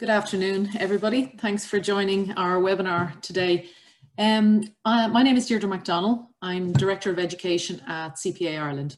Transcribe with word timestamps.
Good 0.00 0.08
afternoon, 0.08 0.70
everybody. 0.78 1.26
Thanks 1.26 1.66
for 1.66 1.78
joining 1.78 2.32
our 2.32 2.58
webinar 2.58 3.20
today. 3.20 3.66
Um, 4.16 4.64
my 4.86 5.22
name 5.22 5.36
is 5.36 5.46
Deirdre 5.46 5.68
MacDonald. 5.68 6.20
I'm 6.40 6.72
Director 6.72 7.10
of 7.10 7.18
Education 7.18 7.82
at 7.86 8.16
CPA 8.16 8.58
Ireland. 8.62 8.96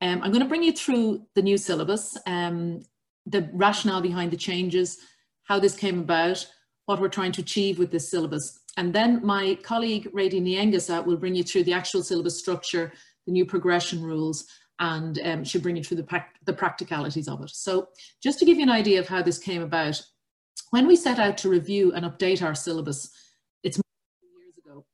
Um, 0.00 0.20
I'm 0.20 0.32
going 0.32 0.42
to 0.42 0.48
bring 0.48 0.64
you 0.64 0.72
through 0.72 1.24
the 1.36 1.42
new 1.42 1.56
syllabus, 1.56 2.18
um, 2.26 2.82
the 3.26 3.48
rationale 3.52 4.00
behind 4.00 4.32
the 4.32 4.36
changes, 4.36 4.98
how 5.44 5.60
this 5.60 5.76
came 5.76 6.00
about, 6.00 6.44
what 6.86 7.00
we're 7.00 7.08
trying 7.08 7.30
to 7.30 7.42
achieve 7.42 7.78
with 7.78 7.92
this 7.92 8.10
syllabus. 8.10 8.58
And 8.76 8.92
then 8.92 9.24
my 9.24 9.56
colleague 9.62 10.08
Rady 10.12 10.40
Nyengasa 10.40 11.06
will 11.06 11.16
bring 11.16 11.36
you 11.36 11.44
through 11.44 11.62
the 11.62 11.74
actual 11.74 12.02
syllabus 12.02 12.40
structure, 12.40 12.92
the 13.24 13.32
new 13.32 13.46
progression 13.46 14.02
rules, 14.02 14.46
and 14.80 15.20
um, 15.24 15.44
she'll 15.44 15.62
bring 15.62 15.76
you 15.76 15.84
through 15.84 15.98
the, 15.98 16.24
the 16.44 16.52
practicalities 16.52 17.28
of 17.28 17.40
it. 17.40 17.50
So 17.50 17.86
just 18.20 18.40
to 18.40 18.44
give 18.44 18.56
you 18.56 18.64
an 18.64 18.70
idea 18.70 18.98
of 18.98 19.06
how 19.06 19.22
this 19.22 19.38
came 19.38 19.62
about, 19.62 20.02
when 20.70 20.86
we 20.86 20.96
set 20.96 21.18
out 21.18 21.36
to 21.38 21.48
review 21.48 21.92
and 21.92 22.04
update 22.04 22.42
our 22.42 22.54
syllabus, 22.54 23.10
it's 23.62 23.76
years 23.76 24.54
ago, 24.64 24.84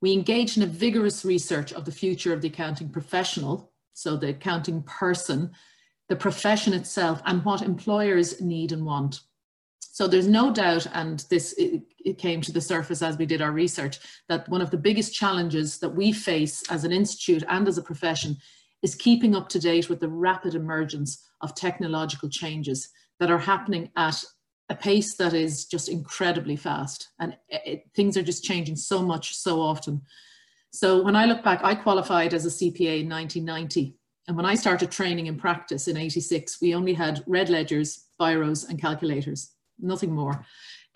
we 0.00 0.12
engaged 0.12 0.56
in 0.56 0.62
a 0.62 0.66
vigorous 0.66 1.24
research 1.24 1.72
of 1.72 1.84
the 1.84 1.92
future 1.92 2.32
of 2.32 2.40
the 2.40 2.48
accounting 2.48 2.88
professional, 2.88 3.72
so 3.92 4.16
the 4.16 4.30
accounting 4.30 4.82
person, 4.84 5.50
the 6.08 6.16
profession 6.16 6.72
itself, 6.72 7.20
and 7.26 7.44
what 7.44 7.62
employers 7.62 8.40
need 8.40 8.72
and 8.72 8.84
want. 8.84 9.20
So 9.80 10.08
there's 10.08 10.26
no 10.26 10.52
doubt, 10.52 10.86
and 10.92 11.24
this 11.30 11.54
it, 11.56 11.82
came 12.18 12.40
to 12.42 12.52
the 12.52 12.60
surface 12.60 13.00
as 13.00 13.16
we 13.16 13.26
did 13.26 13.40
our 13.40 13.52
research, 13.52 13.98
that 14.28 14.48
one 14.48 14.60
of 14.60 14.70
the 14.70 14.76
biggest 14.76 15.14
challenges 15.14 15.78
that 15.78 15.88
we 15.88 16.12
face 16.12 16.62
as 16.70 16.84
an 16.84 16.92
institute 16.92 17.44
and 17.48 17.66
as 17.66 17.78
a 17.78 17.82
profession 17.82 18.36
is 18.82 18.94
keeping 18.94 19.34
up 19.34 19.48
to 19.48 19.58
date 19.58 19.88
with 19.88 20.00
the 20.00 20.08
rapid 20.08 20.54
emergence 20.54 21.26
of 21.40 21.54
technological 21.54 22.28
changes 22.28 22.90
that 23.20 23.30
are 23.30 23.38
happening 23.38 23.88
at 23.96 24.22
a 24.68 24.74
pace 24.74 25.16
that 25.16 25.34
is 25.34 25.66
just 25.66 25.88
incredibly 25.88 26.56
fast 26.56 27.10
and 27.20 27.36
it, 27.48 27.84
things 27.94 28.16
are 28.16 28.22
just 28.22 28.44
changing 28.44 28.76
so 28.76 29.02
much 29.02 29.36
so 29.36 29.60
often. 29.60 30.00
So 30.70 31.02
when 31.02 31.16
I 31.16 31.26
look 31.26 31.44
back, 31.44 31.60
I 31.62 31.74
qualified 31.74 32.34
as 32.34 32.46
a 32.46 32.48
CPA 32.48 33.02
in 33.02 33.08
1990. 33.08 33.94
And 34.26 34.36
when 34.36 34.46
I 34.46 34.54
started 34.54 34.90
training 34.90 35.26
in 35.26 35.36
practice 35.36 35.86
in 35.86 35.96
86, 35.96 36.60
we 36.62 36.74
only 36.74 36.94
had 36.94 37.22
red 37.26 37.50
ledgers, 37.50 38.06
biros 38.18 38.68
and 38.68 38.80
calculators, 38.80 39.52
nothing 39.78 40.12
more. 40.12 40.44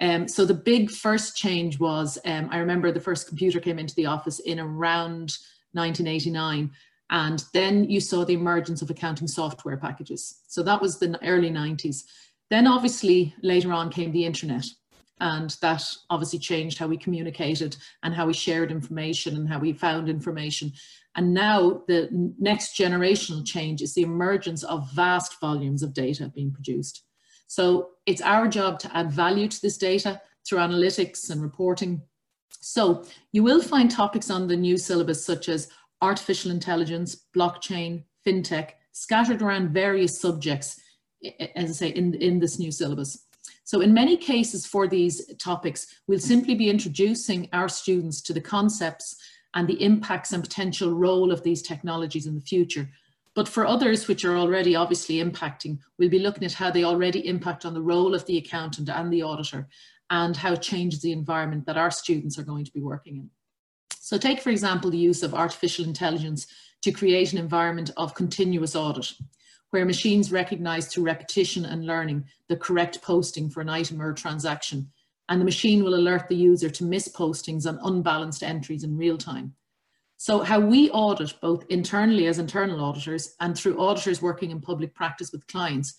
Um, 0.00 0.28
so 0.28 0.44
the 0.44 0.54
big 0.54 0.90
first 0.90 1.36
change 1.36 1.78
was, 1.78 2.18
um, 2.24 2.48
I 2.50 2.58
remember 2.58 2.90
the 2.90 3.00
first 3.00 3.28
computer 3.28 3.60
came 3.60 3.78
into 3.78 3.94
the 3.96 4.06
office 4.06 4.38
in 4.40 4.58
around 4.58 5.36
1989 5.72 6.70
and 7.10 7.44
then 7.54 7.88
you 7.88 8.00
saw 8.00 8.24
the 8.24 8.34
emergence 8.34 8.82
of 8.82 8.90
accounting 8.90 9.28
software 9.28 9.76
packages. 9.76 10.40
So 10.46 10.62
that 10.62 10.80
was 10.80 10.98
the 10.98 11.18
early 11.24 11.50
90s. 11.50 12.04
Then 12.50 12.66
obviously 12.66 13.34
later 13.42 13.72
on 13.72 13.90
came 13.90 14.12
the 14.12 14.24
internet 14.24 14.64
and 15.20 15.50
that 15.60 15.84
obviously 16.10 16.38
changed 16.38 16.78
how 16.78 16.86
we 16.86 16.96
communicated 16.96 17.76
and 18.02 18.14
how 18.14 18.26
we 18.26 18.32
shared 18.32 18.70
information 18.70 19.36
and 19.36 19.48
how 19.48 19.58
we 19.58 19.72
found 19.72 20.08
information. 20.08 20.72
And 21.16 21.34
now 21.34 21.82
the 21.88 22.08
next 22.38 22.76
generational 22.76 23.44
change 23.44 23.82
is 23.82 23.94
the 23.94 24.02
emergence 24.02 24.62
of 24.62 24.90
vast 24.92 25.40
volumes 25.40 25.82
of 25.82 25.92
data 25.92 26.30
being 26.34 26.52
produced. 26.52 27.02
So 27.48 27.90
it's 28.06 28.22
our 28.22 28.46
job 28.46 28.78
to 28.80 28.96
add 28.96 29.10
value 29.10 29.48
to 29.48 29.60
this 29.60 29.78
data 29.78 30.20
through 30.46 30.58
analytics 30.58 31.30
and 31.30 31.42
reporting. 31.42 32.02
So 32.60 33.04
you 33.32 33.42
will 33.42 33.62
find 33.62 33.90
topics 33.90 34.30
on 34.30 34.46
the 34.46 34.56
new 34.56 34.78
syllabus 34.78 35.24
such 35.24 35.48
as 35.48 35.68
artificial 36.00 36.50
intelligence, 36.50 37.24
blockchain, 37.36 38.04
fintech, 38.26 38.72
scattered 38.92 39.42
around 39.42 39.70
various 39.70 40.20
subjects 40.20 40.80
as 41.22 41.70
I 41.70 41.72
say, 41.72 41.88
in, 41.88 42.14
in 42.14 42.38
this 42.38 42.58
new 42.58 42.70
syllabus. 42.70 43.26
So 43.64 43.80
in 43.80 43.92
many 43.92 44.16
cases 44.16 44.66
for 44.66 44.86
these 44.86 45.34
topics, 45.36 45.86
we'll 46.06 46.18
simply 46.18 46.54
be 46.54 46.70
introducing 46.70 47.48
our 47.52 47.68
students 47.68 48.20
to 48.22 48.32
the 48.32 48.40
concepts 48.40 49.16
and 49.54 49.66
the 49.66 49.82
impacts 49.82 50.32
and 50.32 50.42
potential 50.42 50.94
role 50.94 51.32
of 51.32 51.42
these 51.42 51.62
technologies 51.62 52.26
in 52.26 52.34
the 52.34 52.40
future. 52.40 52.88
But 53.34 53.48
for 53.48 53.66
others 53.66 54.08
which 54.08 54.24
are 54.24 54.36
already 54.36 54.74
obviously 54.74 55.22
impacting, 55.22 55.78
we'll 55.98 56.08
be 56.08 56.18
looking 56.18 56.44
at 56.44 56.52
how 56.52 56.70
they 56.70 56.84
already 56.84 57.26
impact 57.26 57.64
on 57.64 57.74
the 57.74 57.82
role 57.82 58.14
of 58.14 58.24
the 58.26 58.38
accountant 58.38 58.88
and 58.88 59.12
the 59.12 59.22
auditor 59.22 59.68
and 60.10 60.36
how 60.36 60.54
it 60.54 60.62
changes 60.62 61.02
the 61.02 61.12
environment 61.12 61.66
that 61.66 61.76
our 61.76 61.90
students 61.90 62.38
are 62.38 62.42
going 62.42 62.64
to 62.64 62.72
be 62.72 62.80
working 62.80 63.16
in. 63.16 63.30
So 64.00 64.16
take, 64.16 64.40
for 64.40 64.50
example, 64.50 64.90
the 64.90 64.96
use 64.96 65.22
of 65.22 65.34
artificial 65.34 65.84
intelligence 65.84 66.46
to 66.82 66.92
create 66.92 67.32
an 67.32 67.38
environment 67.38 67.90
of 67.96 68.14
continuous 68.14 68.74
audit 68.74 69.12
where 69.70 69.84
machines 69.84 70.32
recognize 70.32 70.86
through 70.86 71.04
repetition 71.04 71.64
and 71.64 71.86
learning 71.86 72.24
the 72.48 72.56
correct 72.56 73.02
posting 73.02 73.50
for 73.50 73.60
an 73.60 73.68
item 73.68 74.00
or 74.00 74.12
transaction, 74.12 74.90
and 75.28 75.40
the 75.40 75.44
machine 75.44 75.84
will 75.84 75.94
alert 75.94 76.28
the 76.28 76.36
user 76.36 76.70
to 76.70 76.84
mispostings 76.84 77.66
and 77.66 77.78
unbalanced 77.82 78.42
entries 78.42 78.84
in 78.84 78.96
real 78.96 79.18
time. 79.18 79.54
So 80.16 80.40
how 80.40 80.58
we 80.58 80.90
audit 80.90 81.34
both 81.40 81.64
internally 81.68 82.26
as 82.26 82.38
internal 82.38 82.84
auditors 82.84 83.36
and 83.40 83.56
through 83.56 83.80
auditors 83.80 84.20
working 84.20 84.50
in 84.50 84.60
public 84.60 84.94
practice 84.94 85.30
with 85.30 85.46
clients, 85.46 85.94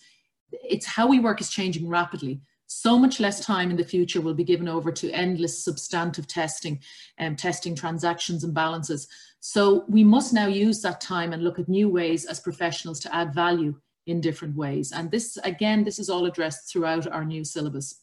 it's 0.52 0.84
how 0.84 1.06
we 1.06 1.20
work 1.20 1.40
is 1.40 1.48
changing 1.48 1.88
rapidly. 1.88 2.42
So 2.66 2.98
much 2.98 3.18
less 3.18 3.44
time 3.44 3.70
in 3.70 3.76
the 3.76 3.84
future 3.84 4.20
will 4.20 4.34
be 4.34 4.44
given 4.44 4.68
over 4.68 4.92
to 4.92 5.10
endless 5.10 5.64
substantive 5.64 6.26
testing 6.26 6.80
and 7.18 7.32
um, 7.32 7.36
testing 7.36 7.74
transactions 7.74 8.44
and 8.44 8.54
balances. 8.54 9.08
So 9.40 9.84
we 9.88 10.04
must 10.04 10.32
now 10.32 10.46
use 10.46 10.82
that 10.82 11.00
time 11.00 11.32
and 11.32 11.42
look 11.42 11.58
at 11.58 11.68
new 11.68 11.88
ways 11.88 12.26
as 12.26 12.40
professionals 12.40 13.00
to 13.00 13.14
add 13.14 13.34
value 13.34 13.74
in 14.06 14.20
different 14.20 14.54
ways. 14.54 14.92
And 14.92 15.10
this, 15.10 15.38
again, 15.44 15.82
this 15.82 15.98
is 15.98 16.10
all 16.10 16.26
addressed 16.26 16.70
throughout 16.70 17.06
our 17.06 17.24
new 17.24 17.44
syllabus. 17.44 18.02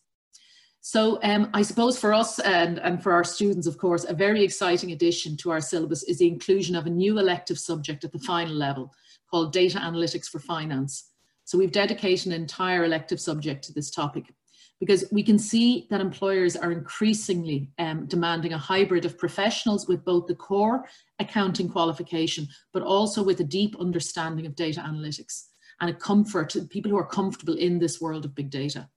So 0.81 1.19
um, 1.23 1.49
I 1.53 1.61
suppose 1.63 1.99
for 1.99 2.13
us 2.13 2.39
and, 2.39 2.79
and 2.79 3.03
for 3.03 3.11
our 3.11 3.23
students, 3.23 3.67
of 3.67 3.77
course, 3.77 4.05
a 4.05 4.13
very 4.13 4.43
exciting 4.43 4.93
addition 4.93 5.35
to 5.37 5.51
our 5.51 5.61
syllabus 5.61 6.03
is 6.03 6.19
the 6.19 6.27
inclusion 6.27 6.75
of 6.75 6.85
a 6.85 6.89
new 6.89 7.19
elective 7.19 7.59
subject 7.59 8.03
at 8.03 8.11
the 8.11 8.19
final 8.19 8.53
level 8.53 8.93
called 9.29 9.51
Data 9.51 9.79
Analytics 9.79 10.27
for 10.29 10.39
Finance. 10.39 11.11
So 11.43 11.57
we've 11.57 11.71
dedicated 11.71 12.27
an 12.27 12.33
entire 12.33 12.85
elective 12.85 13.19
subject 13.19 13.63
to 13.65 13.73
this 13.73 13.91
topic 13.91 14.33
because 14.79 15.05
we 15.11 15.23
can 15.23 15.39
see 15.39 15.88
that 15.89 16.01
employers 16.01 16.55
are 16.55 16.71
increasingly 16.71 17.69
um, 17.79 18.05
demanding 18.05 18.53
a 18.53 18.57
hybrid 18.57 19.05
of 19.05 19.17
professionals 19.17 19.88
with 19.88 20.05
both 20.05 20.27
the 20.27 20.35
core 20.35 20.85
accounting 21.19 21.67
qualification, 21.69 22.47
but 22.73 22.83
also 22.83 23.23
with 23.23 23.39
a 23.39 23.43
deep 23.43 23.75
understanding 23.79 24.45
of 24.45 24.55
data 24.55 24.81
analytics 24.81 25.45
and 25.81 25.89
a 25.89 25.93
comfort, 25.93 26.55
people 26.69 26.91
who 26.91 26.97
are 26.97 27.05
comfortable 27.05 27.55
in 27.55 27.79
this 27.79 27.99
world 27.99 28.25
of 28.25 28.35
big 28.35 28.49
data. 28.49 28.87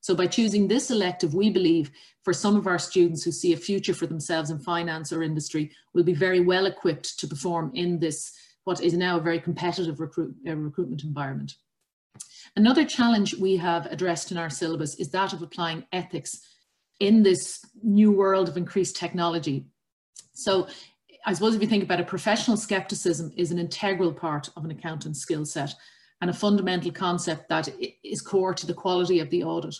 So 0.00 0.14
by 0.14 0.26
choosing 0.26 0.68
this 0.68 0.90
elective, 0.90 1.34
we 1.34 1.50
believe 1.50 1.90
for 2.22 2.32
some 2.32 2.56
of 2.56 2.66
our 2.66 2.78
students 2.78 3.24
who 3.24 3.32
see 3.32 3.52
a 3.52 3.56
future 3.56 3.94
for 3.94 4.06
themselves 4.06 4.50
in 4.50 4.58
finance 4.58 5.12
or 5.12 5.22
industry 5.22 5.72
will 5.92 6.04
be 6.04 6.14
very 6.14 6.40
well 6.40 6.66
equipped 6.66 7.18
to 7.18 7.26
perform 7.26 7.72
in 7.74 7.98
this, 7.98 8.32
what 8.64 8.80
is 8.80 8.94
now 8.94 9.16
a 9.16 9.20
very 9.20 9.40
competitive 9.40 9.98
recruit, 9.98 10.34
uh, 10.46 10.54
recruitment 10.54 11.02
environment. 11.02 11.54
Another 12.56 12.84
challenge 12.84 13.34
we 13.34 13.56
have 13.56 13.86
addressed 13.86 14.30
in 14.32 14.38
our 14.38 14.50
syllabus 14.50 14.94
is 14.96 15.10
that 15.10 15.32
of 15.32 15.42
applying 15.42 15.84
ethics 15.92 16.40
in 17.00 17.22
this 17.22 17.64
new 17.82 18.10
world 18.10 18.48
of 18.48 18.56
increased 18.56 18.96
technology. 18.96 19.66
So 20.32 20.68
I 21.26 21.32
suppose 21.32 21.54
if 21.54 21.62
you 21.62 21.68
think 21.68 21.84
about 21.84 22.00
it, 22.00 22.06
professional 22.06 22.56
skepticism 22.56 23.32
is 23.36 23.50
an 23.50 23.58
integral 23.58 24.12
part 24.12 24.48
of 24.56 24.64
an 24.64 24.70
accountant's 24.70 25.20
skill 25.20 25.44
set 25.44 25.74
and 26.20 26.30
a 26.30 26.34
fundamental 26.34 26.90
concept 26.90 27.48
that 27.48 27.68
is 28.02 28.20
core 28.20 28.54
to 28.54 28.66
the 28.66 28.74
quality 28.74 29.20
of 29.20 29.30
the 29.30 29.44
audit. 29.44 29.76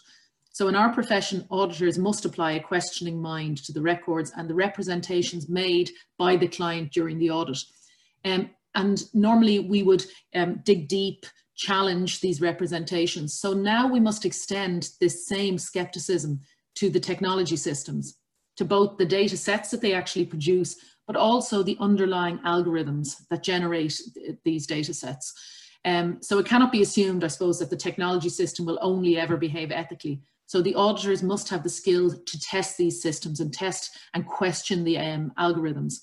So 0.52 0.68
in 0.68 0.74
our 0.74 0.92
profession, 0.92 1.46
auditors 1.50 1.98
must 1.98 2.24
apply 2.24 2.52
a 2.52 2.60
questioning 2.60 3.20
mind 3.20 3.58
to 3.64 3.72
the 3.72 3.82
records 3.82 4.32
and 4.36 4.48
the 4.48 4.54
representations 4.54 5.48
made 5.48 5.90
by 6.18 6.36
the 6.36 6.48
client 6.48 6.92
during 6.92 7.18
the 7.18 7.30
audit. 7.30 7.58
Um, 8.24 8.50
and 8.74 9.02
normally 9.14 9.60
we 9.60 9.82
would 9.82 10.04
um, 10.34 10.60
dig 10.64 10.88
deep 10.88 11.26
challenge 11.58 12.20
these 12.20 12.40
representations. 12.40 13.34
So 13.34 13.52
now 13.52 13.86
we 13.88 14.00
must 14.00 14.24
extend 14.24 14.90
this 15.00 15.26
same 15.26 15.58
skepticism 15.58 16.40
to 16.76 16.88
the 16.88 17.00
technology 17.00 17.56
systems, 17.56 18.16
to 18.56 18.64
both 18.64 18.96
the 18.96 19.04
data 19.04 19.36
sets 19.36 19.70
that 19.70 19.80
they 19.80 19.92
actually 19.92 20.24
produce, 20.24 20.76
but 21.06 21.16
also 21.16 21.62
the 21.62 21.76
underlying 21.80 22.38
algorithms 22.46 23.16
that 23.30 23.42
generate 23.42 24.00
these 24.44 24.66
data 24.66 24.94
sets. 24.94 25.34
Um, 25.84 26.18
so 26.20 26.38
it 26.38 26.46
cannot 26.46 26.70
be 26.70 26.82
assumed, 26.82 27.24
I 27.24 27.28
suppose, 27.28 27.58
that 27.58 27.70
the 27.70 27.76
technology 27.76 28.28
system 28.28 28.64
will 28.64 28.78
only 28.80 29.18
ever 29.18 29.36
behave 29.36 29.72
ethically. 29.72 30.22
So 30.46 30.62
the 30.62 30.74
auditors 30.76 31.22
must 31.22 31.48
have 31.48 31.62
the 31.62 31.68
skill 31.68 32.10
to 32.10 32.40
test 32.40 32.78
these 32.78 33.02
systems 33.02 33.40
and 33.40 33.52
test 33.52 33.98
and 34.14 34.26
question 34.26 34.84
the 34.84 34.98
um, 34.98 35.32
algorithms. 35.38 35.94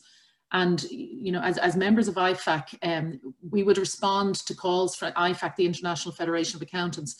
And 0.51 0.83
you 0.89 1.31
know, 1.31 1.41
as, 1.41 1.57
as 1.57 1.75
members 1.75 2.07
of 2.07 2.15
IFAC, 2.15 2.75
um, 2.83 3.19
we 3.49 3.63
would 3.63 3.77
respond 3.77 4.35
to 4.35 4.55
calls 4.55 4.95
for 4.95 5.11
IFAC, 5.11 5.55
the 5.55 5.65
International 5.65 6.13
Federation 6.13 6.57
of 6.57 6.61
Accountants. 6.61 7.15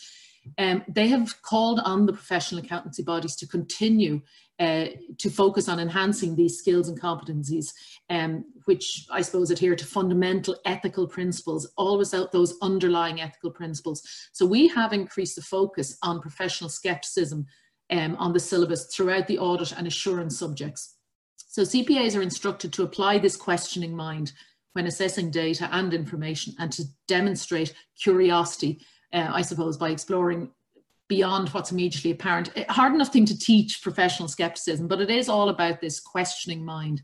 Um, 0.58 0.84
they 0.88 1.08
have 1.08 1.42
called 1.42 1.80
on 1.84 2.06
the 2.06 2.14
professional 2.14 2.64
accountancy 2.64 3.04
bodies 3.04 3.36
to 3.38 3.48
continue 3.48 4.22
uh, 4.60 4.86
to 5.18 5.30
focus 5.30 5.68
on 5.68 5.80
enhancing 5.80 6.36
these 6.36 6.58
skills 6.58 6.88
and 6.88 7.00
competencies, 7.00 7.74
um, 8.10 8.46
which 8.66 9.06
I 9.12 9.22
suppose 9.22 9.52
adhere 9.52 9.76
to 9.76 9.86
fundamental 9.86 10.56
ethical 10.66 11.08
principles, 11.08 11.70
always 11.78 12.14
out 12.14 12.32
those 12.32 12.58
underlying 12.62 13.20
ethical 13.20 13.52
principles. 13.52 14.02
So 14.32 14.46
we 14.46 14.68
have 14.70 14.94
increased 14.94 15.36
the 15.36 15.42
focus 15.42 15.98
on 16.04 16.22
professional 16.22 16.70
skepticism 16.70 17.46
um, 17.90 18.16
on 18.16 18.34
the 18.34 18.40
syllabus 18.40 18.88
throughout 18.88 19.28
the 19.28 19.40
audit 19.40 19.74
and 19.74 19.88
assurance 19.88 20.40
subjects. 20.40 20.95
So 21.56 21.62
CPAs 21.62 22.18
are 22.18 22.22
instructed 22.22 22.74
to 22.74 22.84
apply 22.84 23.18
this 23.18 23.38
questioning 23.38 23.96
mind 23.96 24.34
when 24.74 24.88
assessing 24.88 25.32
data 25.32 25.70
and 25.72 25.94
information 25.94 26.54
and 26.60 26.70
to 26.74 26.84
demonstrate 27.08 27.74
curiosity, 27.98 28.82
uh, 29.14 29.30
I 29.32 29.42
suppose, 29.42 29.78
by 29.78 29.92
exploring 29.92 30.52
beyond 31.08 31.48
what's 31.48 31.72
immediately 31.72 32.12
apparent. 32.12 32.52
A 32.58 32.70
hard 32.74 32.94
enough 32.94 33.14
thing 33.14 33.26
to 33.28 33.40
teach 33.40 33.82
professional 33.82 34.28
skepticism, 34.28 34.90
but 34.90 35.00
it 35.00 35.10
is 35.10 35.30
all 35.30 35.48
about 35.48 35.80
this 35.80 36.02
questioning 36.02 36.66
mind. 36.66 37.02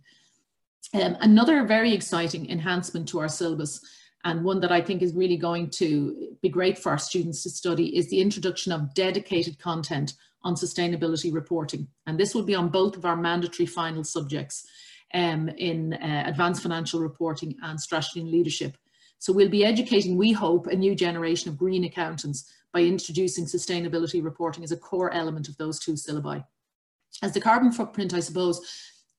Um, 0.93 1.15
another 1.21 1.65
very 1.65 1.93
exciting 1.93 2.49
enhancement 2.49 3.07
to 3.07 3.21
our 3.21 3.29
syllabus 3.29 3.79
and 4.25 4.43
one 4.43 4.59
that 4.59 4.71
I 4.73 4.81
think 4.81 5.01
is 5.01 5.13
really 5.13 5.37
going 5.37 5.69
to 5.69 6.35
be 6.41 6.49
great 6.49 6.77
for 6.77 6.89
our 6.89 6.97
students 6.97 7.43
to 7.43 7.49
study 7.49 7.95
is 7.95 8.09
the 8.09 8.19
introduction 8.19 8.73
of 8.73 8.93
dedicated 8.95 9.59
content 9.59 10.15
on 10.43 10.55
sustainability 10.55 11.33
reporting. 11.33 11.87
And 12.07 12.19
this 12.19 12.33
will 12.33 12.43
be 12.43 12.55
on 12.55 12.69
both 12.69 12.97
of 12.97 13.05
our 13.05 13.15
mandatory 13.15 13.65
final 13.67 14.03
subjects 14.03 14.65
um, 15.13 15.49
in 15.49 15.93
uh, 15.93 16.23
advanced 16.25 16.63
financial 16.63 16.99
reporting 16.99 17.55
and 17.61 17.79
strategy 17.79 18.21
and 18.21 18.31
leadership. 18.31 18.77
So 19.19 19.31
we'll 19.33 19.49
be 19.49 19.65
educating, 19.65 20.17
we 20.17 20.31
hope, 20.31 20.67
a 20.67 20.75
new 20.75 20.95
generation 20.95 21.49
of 21.49 21.57
green 21.57 21.83
accountants 21.83 22.51
by 22.73 22.81
introducing 22.81 23.45
sustainability 23.45 24.23
reporting 24.23 24.63
as 24.63 24.71
a 24.71 24.77
core 24.77 25.13
element 25.13 25.47
of 25.47 25.57
those 25.57 25.79
two 25.79 25.93
syllabi. 25.93 26.43
As 27.21 27.33
the 27.33 27.41
carbon 27.41 27.71
footprint, 27.71 28.13
I 28.13 28.19
suppose, 28.19 28.59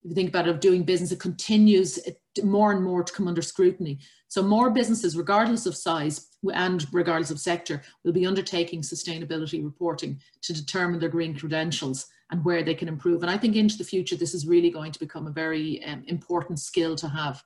if 0.02 0.08
you 0.08 0.14
think 0.14 0.30
about 0.30 0.48
it, 0.48 0.50
of 0.50 0.60
doing 0.60 0.82
business, 0.82 1.12
it 1.12 1.20
continues 1.20 2.00
more 2.42 2.72
and 2.72 2.82
more 2.82 3.04
to 3.04 3.12
come 3.12 3.28
under 3.28 3.42
scrutiny. 3.42 4.00
So 4.26 4.42
more 4.42 4.70
businesses, 4.70 5.16
regardless 5.16 5.66
of 5.66 5.76
size 5.76 6.31
and 6.52 6.86
regardless 6.92 7.30
of 7.30 7.40
sector, 7.40 7.82
will 8.04 8.12
be 8.12 8.26
undertaking 8.26 8.82
sustainability 8.82 9.62
reporting 9.62 10.20
to 10.42 10.52
determine 10.52 11.00
their 11.00 11.08
green 11.08 11.36
credentials 11.36 12.06
and 12.30 12.44
where 12.44 12.62
they 12.62 12.74
can 12.74 12.88
improve. 12.88 13.22
And 13.22 13.30
I 13.30 13.36
think 13.36 13.56
into 13.56 13.78
the 13.78 13.84
future, 13.84 14.16
this 14.16 14.34
is 14.34 14.46
really 14.46 14.70
going 14.70 14.92
to 14.92 14.98
become 14.98 15.26
a 15.26 15.32
very 15.32 15.84
um, 15.84 16.02
important 16.06 16.58
skill 16.58 16.96
to 16.96 17.08
have. 17.08 17.42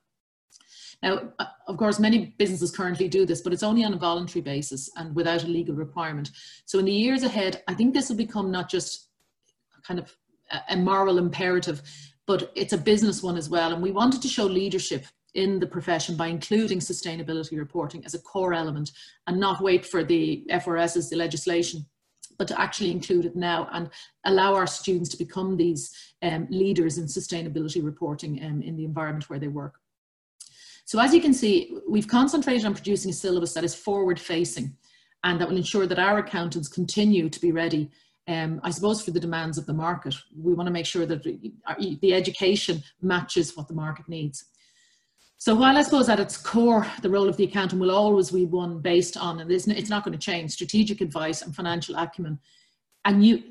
Now, 1.03 1.33
of 1.67 1.77
course, 1.77 1.99
many 1.99 2.33
businesses 2.37 2.71
currently 2.71 3.07
do 3.07 3.25
this, 3.25 3.41
but 3.41 3.53
it's 3.53 3.63
only 3.63 3.83
on 3.83 3.93
a 3.93 3.97
voluntary 3.97 4.41
basis 4.41 4.89
and 4.95 5.13
without 5.15 5.43
a 5.43 5.47
legal 5.47 5.75
requirement. 5.75 6.31
So 6.65 6.79
in 6.79 6.85
the 6.85 6.91
years 6.91 7.23
ahead, 7.23 7.63
I 7.67 7.75
think 7.75 7.93
this 7.93 8.09
will 8.09 8.17
become 8.17 8.49
not 8.49 8.69
just 8.69 9.09
kind 9.83 9.99
of 9.99 10.15
a 10.69 10.75
moral 10.75 11.17
imperative, 11.17 11.81
but 12.25 12.51
it's 12.55 12.73
a 12.73 12.77
business 12.77 13.21
one 13.21 13.37
as 13.37 13.49
well. 13.49 13.73
And 13.73 13.81
we 13.81 13.91
wanted 13.91 14.21
to 14.21 14.27
show 14.27 14.45
leadership 14.45 15.05
in 15.37 15.59
the 15.59 15.67
profession 15.67 16.17
by 16.17 16.27
including 16.27 16.79
sustainability 16.79 17.57
reporting 17.57 18.03
as 18.05 18.13
a 18.13 18.19
core 18.19 18.53
element 18.53 18.91
and 19.27 19.39
not 19.39 19.61
wait 19.61 19.85
for 19.85 20.03
the 20.03 20.43
FRS's, 20.49 21.09
the 21.09 21.15
legislation, 21.15 21.85
but 22.37 22.47
to 22.47 22.59
actually 22.59 22.91
include 22.91 23.25
it 23.25 23.35
now 23.35 23.69
and 23.71 23.89
allow 24.25 24.55
our 24.55 24.67
students 24.67 25.09
to 25.09 25.17
become 25.17 25.55
these 25.55 25.95
um, 26.23 26.47
leaders 26.49 26.97
in 26.97 27.05
sustainability 27.05 27.83
reporting 27.83 28.43
um, 28.43 28.61
in 28.63 28.75
the 28.75 28.83
environment 28.83 29.29
where 29.29 29.39
they 29.39 29.47
work. 29.47 29.75
So 30.85 30.99
as 30.99 31.13
you 31.13 31.21
can 31.21 31.33
see, 31.33 31.77
we've 31.87 32.07
concentrated 32.07 32.65
on 32.65 32.73
producing 32.73 33.11
a 33.11 33.13
syllabus 33.13 33.53
that 33.53 33.63
is 33.63 33.75
forward 33.75 34.19
facing 34.19 34.75
and 35.23 35.39
that 35.39 35.47
will 35.47 35.57
ensure 35.57 35.85
that 35.85 35.99
our 35.99 36.17
accountants 36.17 36.67
continue 36.67 37.29
to 37.29 37.39
be 37.39 37.51
ready 37.51 37.91
um, 38.27 38.59
I 38.61 38.71
suppose 38.71 39.01
for 39.01 39.11
the 39.11 39.21
demands 39.21 39.57
of 39.57 39.65
the 39.65 39.73
market. 39.73 40.13
We 40.37 40.53
want 40.53 40.67
to 40.67 40.73
make 40.73 40.85
sure 40.85 41.05
that 41.05 41.23
the 41.23 42.13
education 42.13 42.83
matches 43.01 43.55
what 43.55 43.69
the 43.69 43.73
market 43.73 44.09
needs. 44.09 44.45
So 45.39 45.53
while 45.53 45.77
I 45.77 45.83
suppose 45.83 46.09
at 46.09 46.19
its 46.19 46.35
core, 46.35 46.87
the 47.01 47.09
role 47.09 47.29
of 47.29 47.37
the 47.37 47.43
accountant 47.43 47.79
will 47.79 47.91
always 47.91 48.31
be 48.31 48.45
one 48.45 48.79
based 48.79 49.17
on, 49.17 49.39
and 49.39 49.51
it's 49.51 49.89
not 49.89 50.03
going 50.03 50.17
to 50.17 50.25
change, 50.25 50.51
strategic 50.51 50.99
advice 50.99 51.43
and 51.43 51.55
financial 51.55 51.95
acumen. 51.95 52.39
And 53.05 53.23
you, 53.23 53.43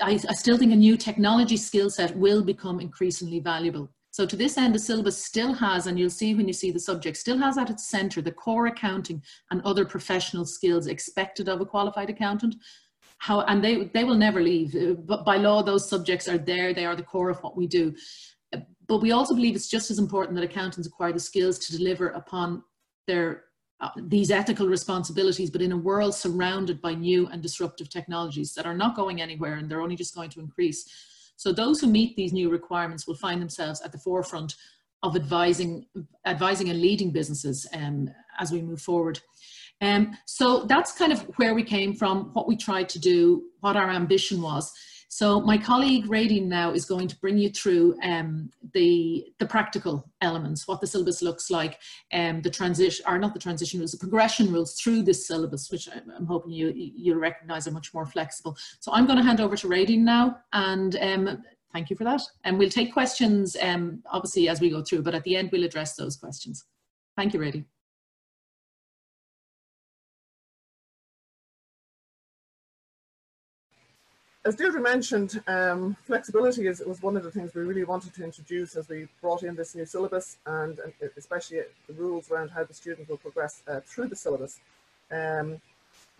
I, 0.00 0.18
I 0.28 0.34
still 0.34 0.58
think 0.58 0.72
a 0.72 0.76
new 0.76 0.96
technology 0.96 1.56
skill 1.56 1.90
set 1.90 2.16
will 2.16 2.42
become 2.42 2.80
increasingly 2.80 3.38
valuable. 3.38 3.88
So 4.10 4.26
to 4.26 4.34
this 4.34 4.58
end, 4.58 4.74
the 4.74 4.78
syllabus 4.78 5.22
still 5.22 5.52
has, 5.54 5.86
and 5.86 5.98
you'll 5.98 6.10
see 6.10 6.34
when 6.34 6.48
you 6.48 6.54
see 6.54 6.70
the 6.70 6.80
subject, 6.80 7.18
still 7.18 7.38
has 7.38 7.56
at 7.56 7.70
its 7.70 7.88
centre 7.88 8.22
the 8.22 8.32
core 8.32 8.66
accounting 8.66 9.22
and 9.50 9.62
other 9.62 9.84
professional 9.84 10.44
skills 10.44 10.86
expected 10.86 11.48
of 11.48 11.60
a 11.60 11.66
qualified 11.66 12.10
accountant. 12.10 12.56
How, 13.18 13.42
and 13.42 13.62
they, 13.62 13.84
they 13.84 14.04
will 14.04 14.14
never 14.14 14.42
leave. 14.42 14.74
But 15.06 15.24
by 15.24 15.36
law, 15.36 15.62
those 15.62 15.88
subjects 15.88 16.28
are 16.28 16.38
there. 16.38 16.74
They 16.74 16.84
are 16.84 16.96
the 16.96 17.02
core 17.02 17.30
of 17.30 17.42
what 17.42 17.56
we 17.56 17.66
do. 17.66 17.94
But 18.88 18.98
we 18.98 19.12
also 19.12 19.34
believe 19.34 19.56
it's 19.56 19.68
just 19.68 19.90
as 19.90 19.98
important 19.98 20.36
that 20.36 20.44
accountants 20.44 20.86
acquire 20.86 21.12
the 21.12 21.20
skills 21.20 21.58
to 21.60 21.76
deliver 21.76 22.08
upon 22.08 22.62
their 23.06 23.44
uh, 23.78 23.90
these 24.04 24.30
ethical 24.30 24.68
responsibilities, 24.68 25.50
but 25.50 25.60
in 25.60 25.72
a 25.72 25.76
world 25.76 26.14
surrounded 26.14 26.80
by 26.80 26.94
new 26.94 27.26
and 27.26 27.42
disruptive 27.42 27.90
technologies 27.90 28.54
that 28.54 28.64
are 28.64 28.74
not 28.74 28.96
going 28.96 29.20
anywhere 29.20 29.56
and 29.56 29.70
they're 29.70 29.82
only 29.82 29.96
just 29.96 30.14
going 30.14 30.30
to 30.30 30.40
increase. 30.40 30.88
So 31.36 31.52
those 31.52 31.78
who 31.78 31.86
meet 31.86 32.16
these 32.16 32.32
new 32.32 32.48
requirements 32.48 33.06
will 33.06 33.16
find 33.16 33.40
themselves 33.40 33.82
at 33.82 33.92
the 33.92 33.98
forefront 33.98 34.54
of 35.02 35.14
advising, 35.14 35.84
advising 36.24 36.70
and 36.70 36.80
leading 36.80 37.10
businesses 37.12 37.66
um, 37.74 38.08
as 38.38 38.50
we 38.50 38.62
move 38.62 38.80
forward. 38.80 39.20
Um, 39.82 40.16
so 40.24 40.64
that's 40.64 40.92
kind 40.92 41.12
of 41.12 41.20
where 41.36 41.54
we 41.54 41.62
came 41.62 41.94
from, 41.94 42.30
what 42.32 42.48
we 42.48 42.56
tried 42.56 42.88
to 42.90 42.98
do, 42.98 43.42
what 43.60 43.76
our 43.76 43.90
ambition 43.90 44.40
was. 44.40 44.72
So 45.08 45.40
my 45.40 45.56
colleague 45.56 46.06
Radine 46.06 46.46
now 46.46 46.72
is 46.72 46.84
going 46.84 47.08
to 47.08 47.16
bring 47.16 47.38
you 47.38 47.50
through 47.50 47.96
um, 48.02 48.50
the, 48.74 49.26
the 49.38 49.46
practical 49.46 50.10
elements, 50.20 50.66
what 50.66 50.80
the 50.80 50.86
syllabus 50.86 51.22
looks 51.22 51.50
like, 51.50 51.78
um, 52.12 52.42
the 52.42 52.50
transition, 52.50 53.04
or 53.08 53.18
not 53.18 53.32
the 53.32 53.40
transition 53.40 53.78
rules, 53.78 53.92
the 53.92 53.98
progression 53.98 54.52
rules 54.52 54.80
through 54.80 55.02
this 55.02 55.26
syllabus, 55.26 55.70
which 55.70 55.88
I'm 55.88 56.26
hoping 56.26 56.52
you, 56.52 56.72
you'll 56.74 57.18
recognize 57.18 57.66
are 57.66 57.72
much 57.72 57.94
more 57.94 58.06
flexible. 58.06 58.56
So 58.80 58.92
I'm 58.92 59.06
going 59.06 59.18
to 59.18 59.24
hand 59.24 59.40
over 59.40 59.56
to 59.56 59.68
Radine 59.68 60.00
now 60.00 60.38
and 60.52 60.96
um, 60.96 61.42
thank 61.72 61.90
you 61.90 61.96
for 61.96 62.04
that. 62.04 62.22
And 62.44 62.58
we'll 62.58 62.70
take 62.70 62.92
questions 62.92 63.56
um, 63.62 64.02
obviously 64.10 64.48
as 64.48 64.60
we 64.60 64.70
go 64.70 64.82
through, 64.82 65.02
but 65.02 65.14
at 65.14 65.24
the 65.24 65.36
end 65.36 65.50
we'll 65.52 65.64
address 65.64 65.94
those 65.94 66.16
questions. 66.16 66.64
Thank 67.16 67.32
you, 67.32 67.40
Radine. 67.40 67.64
As 74.46 74.54
Deirdre 74.54 74.80
mentioned, 74.80 75.42
um, 75.48 75.96
flexibility 76.04 76.68
is, 76.68 76.80
was 76.86 77.02
one 77.02 77.16
of 77.16 77.24
the 77.24 77.32
things 77.32 77.52
we 77.52 77.62
really 77.62 77.82
wanted 77.82 78.14
to 78.14 78.22
introduce 78.22 78.76
as 78.76 78.88
we 78.88 79.08
brought 79.20 79.42
in 79.42 79.56
this 79.56 79.74
new 79.74 79.84
syllabus 79.84 80.36
and, 80.46 80.78
and 80.78 80.92
especially 81.16 81.62
the 81.88 81.92
rules 81.94 82.30
around 82.30 82.50
how 82.50 82.62
the 82.62 82.72
student 82.72 83.08
will 83.08 83.16
progress 83.16 83.62
uh, 83.66 83.80
through 83.84 84.06
the 84.06 84.14
syllabus 84.14 84.60
um, 85.10 85.60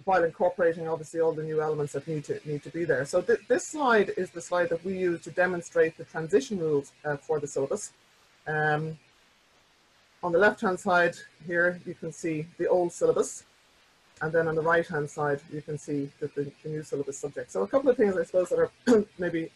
while 0.04 0.24
incorporating 0.24 0.88
obviously 0.88 1.20
all 1.20 1.32
the 1.32 1.42
new 1.42 1.62
elements 1.62 1.92
that 1.92 2.06
need 2.08 2.24
to 2.24 2.40
need 2.44 2.64
to 2.64 2.70
be 2.70 2.84
there. 2.84 3.04
So 3.04 3.22
th 3.22 3.38
this 3.48 3.64
slide 3.74 4.08
is 4.16 4.28
the 4.30 4.42
slide 4.50 4.68
that 4.72 4.84
we 4.84 4.94
use 5.08 5.20
to 5.22 5.30
demonstrate 5.30 5.96
the 5.96 6.04
transition 6.04 6.58
rules 6.58 6.92
uh, 7.04 7.16
for 7.16 7.38
the 7.38 7.46
syllabus. 7.46 7.92
Um, 8.54 8.98
on 10.24 10.32
the 10.32 10.38
left 10.46 10.60
hand 10.62 10.78
side 10.80 11.14
here 11.46 11.80
you 11.86 11.94
can 11.94 12.10
see 12.12 12.46
the 12.58 12.66
old 12.66 12.90
syllabus 12.92 13.44
and 14.22 14.32
then 14.32 14.48
on 14.48 14.54
the 14.54 14.62
right 14.62 14.86
hand 14.86 15.08
side, 15.08 15.40
you 15.52 15.60
can 15.60 15.78
see 15.78 16.10
the, 16.20 16.28
the, 16.28 16.50
the 16.62 16.68
new 16.68 16.82
syllabus 16.82 17.18
subject. 17.18 17.52
So 17.52 17.62
a 17.62 17.68
couple 17.68 17.90
of 17.90 17.96
things 17.96 18.16
I 18.16 18.24
suppose 18.24 18.48
that 18.48 18.58
are 18.58 18.70
maybe 19.18 19.50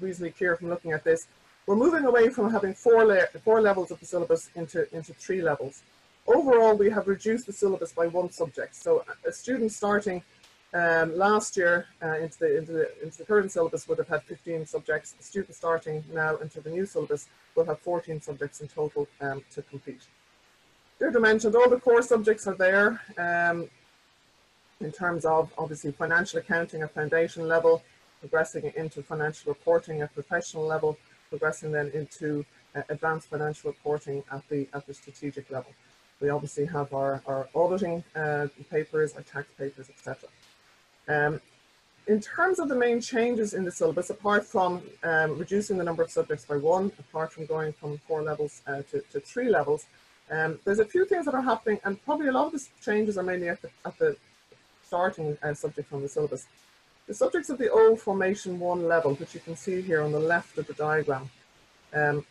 reasonably 0.00 0.32
clear 0.32 0.56
from 0.56 0.70
looking 0.70 0.92
at 0.92 1.04
this. 1.04 1.26
We're 1.66 1.76
moving 1.76 2.06
away 2.06 2.28
from 2.30 2.50
having 2.50 2.74
four, 2.74 3.28
four 3.44 3.60
levels 3.60 3.90
of 3.90 4.00
the 4.00 4.06
syllabus 4.06 4.50
into, 4.54 4.92
into 4.96 5.12
three 5.14 5.42
levels. 5.42 5.82
Overall, 6.26 6.76
we 6.76 6.90
have 6.90 7.06
reduced 7.06 7.46
the 7.46 7.52
syllabus 7.52 7.92
by 7.92 8.06
one 8.06 8.30
subject. 8.30 8.74
So 8.74 9.04
a 9.26 9.32
student 9.32 9.72
starting 9.72 10.22
um, 10.74 11.16
last 11.16 11.56
year 11.56 11.86
uh, 12.02 12.16
into, 12.18 12.38
the, 12.38 12.58
into, 12.58 12.72
the, 12.72 13.02
into 13.02 13.18
the 13.18 13.24
current 13.24 13.52
syllabus 13.52 13.86
would 13.88 13.98
have 13.98 14.08
had 14.08 14.22
15 14.22 14.66
subjects. 14.66 15.14
A 15.20 15.22
student 15.22 15.54
starting 15.54 16.02
now 16.12 16.36
into 16.36 16.60
the 16.60 16.70
new 16.70 16.86
syllabus 16.86 17.28
will 17.54 17.66
have 17.66 17.78
14 17.80 18.20
subjects 18.22 18.60
in 18.60 18.68
total 18.68 19.06
um, 19.20 19.42
to 19.52 19.62
complete. 19.62 20.02
Deirdre 20.98 21.20
mentioned 21.20 21.54
all 21.54 21.68
the 21.68 21.78
core 21.78 22.02
subjects 22.02 22.46
are 22.46 22.54
there. 22.54 23.00
Um, 23.18 23.68
in 24.84 24.92
terms 24.92 25.24
of 25.24 25.52
obviously 25.58 25.92
financial 25.92 26.38
accounting 26.38 26.82
at 26.82 26.92
foundation 26.94 27.48
level, 27.48 27.82
progressing 28.20 28.72
into 28.76 29.02
financial 29.02 29.52
reporting 29.52 30.00
at 30.02 30.14
professional 30.14 30.64
level, 30.64 30.96
progressing 31.30 31.72
then 31.72 31.90
into 31.94 32.44
uh, 32.74 32.82
advanced 32.88 33.28
financial 33.28 33.70
reporting 33.70 34.22
at 34.30 34.42
the 34.48 34.68
at 34.74 34.86
the 34.86 34.94
strategic 34.94 35.50
level. 35.50 35.72
We 36.20 36.30
obviously 36.30 36.66
have 36.66 36.94
our, 36.94 37.20
our 37.26 37.48
auditing 37.54 38.04
uh, 38.14 38.46
papers, 38.70 39.14
our 39.14 39.22
tax 39.22 39.48
papers, 39.58 39.88
etc. 39.90 40.28
Um, 41.08 41.40
in 42.06 42.20
terms 42.20 42.58
of 42.58 42.68
the 42.68 42.74
main 42.74 43.00
changes 43.00 43.54
in 43.54 43.64
the 43.64 43.72
syllabus, 43.72 44.10
apart 44.10 44.44
from 44.44 44.82
um, 45.02 45.38
reducing 45.38 45.78
the 45.78 45.84
number 45.84 46.02
of 46.02 46.10
subjects 46.10 46.44
by 46.44 46.56
one, 46.56 46.92
apart 46.98 47.32
from 47.32 47.46
going 47.46 47.72
from 47.72 47.98
four 47.98 48.22
levels 48.22 48.62
uh, 48.66 48.82
to, 48.90 49.00
to, 49.12 49.20
three 49.20 49.48
levels, 49.48 49.86
um, 50.30 50.58
there's 50.64 50.80
a 50.80 50.84
few 50.84 51.04
things 51.04 51.24
that 51.26 51.34
are 51.34 51.42
happening, 51.42 51.78
and 51.84 52.02
probably 52.04 52.28
a 52.28 52.32
lot 52.32 52.46
of 52.46 52.52
the 52.52 52.64
changes 52.84 53.18
are 53.18 53.22
mainly 53.22 53.48
at 53.48 53.62
the, 53.62 53.70
at 53.84 53.96
the 53.98 54.16
starting 54.92 55.38
uh, 55.42 55.54
subject 55.54 55.88
from 55.88 56.02
the 56.02 56.08
syllabus. 56.14 56.44
The 57.06 57.14
subjects 57.14 57.48
of 57.48 57.56
the 57.56 57.70
old 57.72 57.98
Formation 57.98 58.60
1 58.60 58.86
level, 58.86 59.14
which 59.14 59.32
you 59.34 59.40
can 59.40 59.56
see 59.56 59.80
here 59.80 60.02
on 60.02 60.12
the 60.12 60.20
left 60.20 60.58
of 60.58 60.66
the 60.66 60.74
diagram, 60.74 61.30
um, 61.94 62.26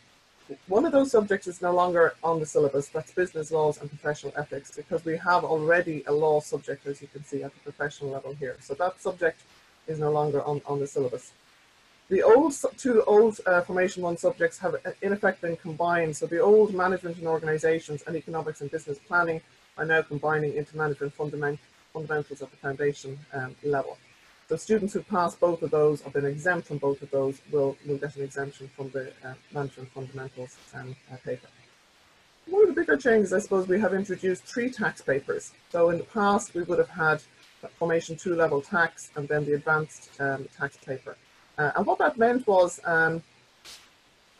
one 0.67 0.85
of 0.85 0.91
those 0.91 1.09
subjects 1.09 1.47
is 1.47 1.59
no 1.59 1.73
longer 1.73 2.13
on 2.23 2.39
the 2.39 2.45
syllabus, 2.45 2.89
that's 2.89 3.11
business 3.13 3.51
laws 3.51 3.81
and 3.81 3.89
professional 3.89 4.31
ethics, 4.37 4.69
because 4.75 5.03
we 5.03 5.17
have 5.17 5.43
already 5.43 6.03
a 6.05 6.11
law 6.11 6.39
subject, 6.39 6.85
as 6.85 7.01
you 7.01 7.07
can 7.07 7.23
see, 7.23 7.41
at 7.41 7.51
the 7.51 7.61
professional 7.61 8.11
level 8.11 8.33
here. 8.33 8.57
So 8.59 8.75
that 8.75 9.01
subject 9.01 9.41
is 9.87 9.97
no 9.97 10.11
longer 10.11 10.43
on, 10.43 10.61
on 10.67 10.79
the 10.79 10.85
syllabus. 10.85 11.33
The 12.09 12.21
old 12.21 12.53
two 12.77 13.01
old 13.07 13.39
uh, 13.47 13.61
Formation 13.61 14.03
1 14.03 14.17
subjects 14.17 14.59
have 14.59 14.75
uh, 14.75 14.91
in 15.01 15.13
effect 15.13 15.41
been 15.41 15.55
combined. 15.55 16.15
So 16.15 16.27
the 16.27 16.39
old 16.39 16.75
management 16.75 17.17
and 17.17 17.25
organisations 17.25 18.03
and 18.05 18.15
economics 18.15 18.61
and 18.61 18.69
business 18.69 18.99
planning 19.07 19.41
are 19.79 19.85
now 19.85 20.03
combining 20.03 20.53
into 20.53 20.77
management 20.77 21.13
fundament, 21.13 21.59
fundamentals 21.93 22.41
at 22.41 22.51
the 22.51 22.57
foundation 22.57 23.19
um, 23.33 23.55
level. 23.63 23.97
So 24.49 24.57
students 24.57 24.93
who 24.93 25.01
pass 25.01 25.35
both 25.35 25.61
of 25.61 25.71
those 25.71 26.01
or 26.01 26.11
been 26.11 26.25
exempt 26.25 26.67
from 26.67 26.77
both 26.77 27.01
of 27.01 27.09
those 27.11 27.41
will, 27.51 27.77
will 27.85 27.97
get 27.97 28.15
an 28.17 28.23
exemption 28.23 28.69
from 28.75 28.89
the 28.89 29.11
uh, 29.23 29.33
management 29.53 29.91
fundamentals 29.93 30.57
um, 30.73 30.95
uh, 31.11 31.15
paper. 31.23 31.47
One 32.47 32.63
of 32.63 32.75
the 32.75 32.81
bigger 32.81 32.97
changes, 32.97 33.31
I 33.31 33.39
suppose, 33.39 33.67
we 33.67 33.79
have 33.79 33.93
introduced 33.93 34.43
three 34.43 34.69
tax 34.69 35.01
papers. 35.01 35.51
So 35.71 35.89
in 35.89 35.97
the 35.97 36.03
past, 36.03 36.53
we 36.53 36.63
would 36.63 36.79
have 36.79 36.89
had 36.89 37.21
Formation 37.77 38.17
2 38.17 38.35
level 38.35 38.61
tax 38.61 39.11
and 39.15 39.27
then 39.27 39.45
the 39.45 39.53
advanced 39.53 40.09
um, 40.19 40.47
tax 40.57 40.77
paper. 40.77 41.15
Uh, 41.57 41.71
and 41.75 41.85
what 41.85 41.99
that 41.99 42.17
meant 42.17 42.45
was 42.47 42.79
um, 42.85 43.21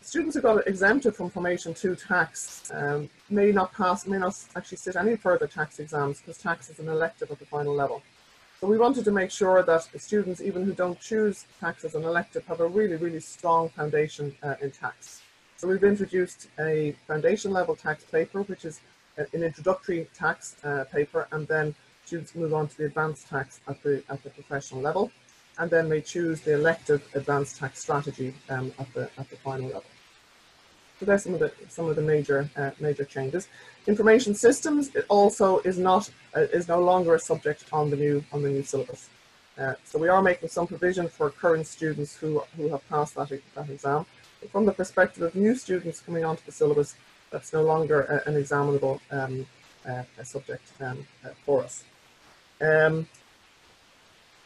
students 0.02 0.36
who 0.36 0.42
got 0.42 0.68
exempted 0.68 1.16
from 1.16 1.30
Formation 1.30 1.74
2 1.74 1.96
tax 1.96 2.72
um, 2.74 3.10
may 3.30 3.52
not 3.52 3.72
pass, 3.74 4.08
may 4.08 4.18
not 4.18 4.36
actually 4.56 4.78
sit 4.78 4.96
any 4.96 5.16
further 5.16 5.48
tax 5.48 5.80
exams 5.80 6.20
because 6.20 6.38
tax 6.38 6.70
is 6.70 6.80
an 6.80 6.90
elective 6.90 7.32
at 7.32 7.40
the 7.40 7.46
final 7.46 7.74
level. 7.74 8.02
So 8.60 8.68
we 8.68 8.78
wanted 8.78 9.06
to 9.06 9.12
make 9.12 9.32
sure 9.32 9.64
that 9.64 9.88
students, 10.02 10.42
even 10.42 10.66
who 10.66 10.74
don't 10.74 11.00
choose 11.00 11.46
tax 11.60 11.84
as 11.84 11.96
an 11.96 12.04
elective, 12.04 12.46
have 12.46 12.60
a 12.60 12.68
really, 12.68 12.96
really 12.96 13.20
strong 13.20 13.70
foundation 13.70 14.36
uh, 14.44 14.56
in 14.62 14.72
tax. 14.72 15.22
So 15.58 15.68
we've 15.68 15.84
introduced 15.84 16.48
a 16.60 16.96
foundation 17.08 17.52
level 17.52 17.76
tax 17.76 18.04
paper, 18.04 18.42
which 18.44 18.66
is 18.66 18.82
an 19.18 19.44
introductory 19.44 20.08
tax 20.14 20.58
uh, 20.64 20.86
paper, 20.92 21.28
and 21.32 21.48
then 21.48 21.76
students 22.06 22.36
move 22.36 22.54
on 22.54 22.68
to 22.68 22.78
the 22.78 22.86
advanced 22.86 23.28
tax 23.28 23.62
at 23.68 23.82
the, 23.84 24.04
at 24.10 24.24
the 24.24 24.30
professional 24.32 24.82
level, 24.82 25.12
and 25.62 25.70
then 25.70 25.88
may 25.88 26.02
choose 26.02 26.42
the 26.42 26.54
elective 26.56 27.08
advanced 27.14 27.60
tax 27.60 27.80
strategy 27.80 28.34
um, 28.50 28.74
at, 28.80 28.92
the, 28.96 29.04
at 29.20 29.30
the 29.30 29.36
final 29.38 29.68
level. 29.68 29.84
So 31.00 31.06
there's 31.06 31.24
some 31.24 31.36
of 31.36 31.40
the 31.40 31.52
some 31.68 31.88
of 31.88 31.96
the 31.96 32.02
major 32.02 32.50
uh, 32.56 32.72
major 32.80 33.06
changes. 33.06 33.48
Information 33.88 34.34
systems 34.36 34.96
it 34.96 35.06
also 35.08 35.60
is 35.60 35.78
not 35.78 36.10
uh, 36.36 36.42
is 36.60 36.68
no 36.68 36.80
longer 36.80 37.16
a 37.16 37.20
subject 37.20 37.66
on 37.72 37.90
the 37.92 37.96
new 37.96 38.24
on 38.34 38.42
the 38.44 38.50
new 38.50 38.64
syllabus. 38.64 39.10
Uh, 39.58 39.74
so 39.84 39.98
we 40.00 40.10
are 40.10 40.22
making 40.22 40.50
some 40.50 40.68
provision 40.68 41.08
for 41.08 41.30
current 41.30 41.66
students 41.66 42.16
who 42.16 42.44
who 42.56 42.70
have 42.70 42.88
passed 42.90 43.16
that 43.16 43.30
that 43.56 43.70
exam. 43.70 44.06
But 44.40 44.52
from 44.52 44.66
the 44.66 44.74
perspective 44.74 45.24
of 45.24 45.34
new 45.36 45.56
students 45.56 46.00
coming 46.02 46.24
onto 46.24 46.44
the 46.46 46.52
syllabus, 46.52 46.96
that's 47.32 47.52
no 47.54 47.64
longer 47.64 48.00
a, 48.14 48.30
an 48.30 48.36
examinable 48.36 49.00
um, 49.12 49.46
uh, 49.90 50.04
subject 50.24 50.68
um, 50.82 51.08
uh, 51.26 51.30
for 51.46 51.64
us. 51.64 51.84
Um, 52.62 53.08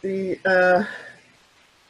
the 0.06 0.40
uh, 0.46 0.86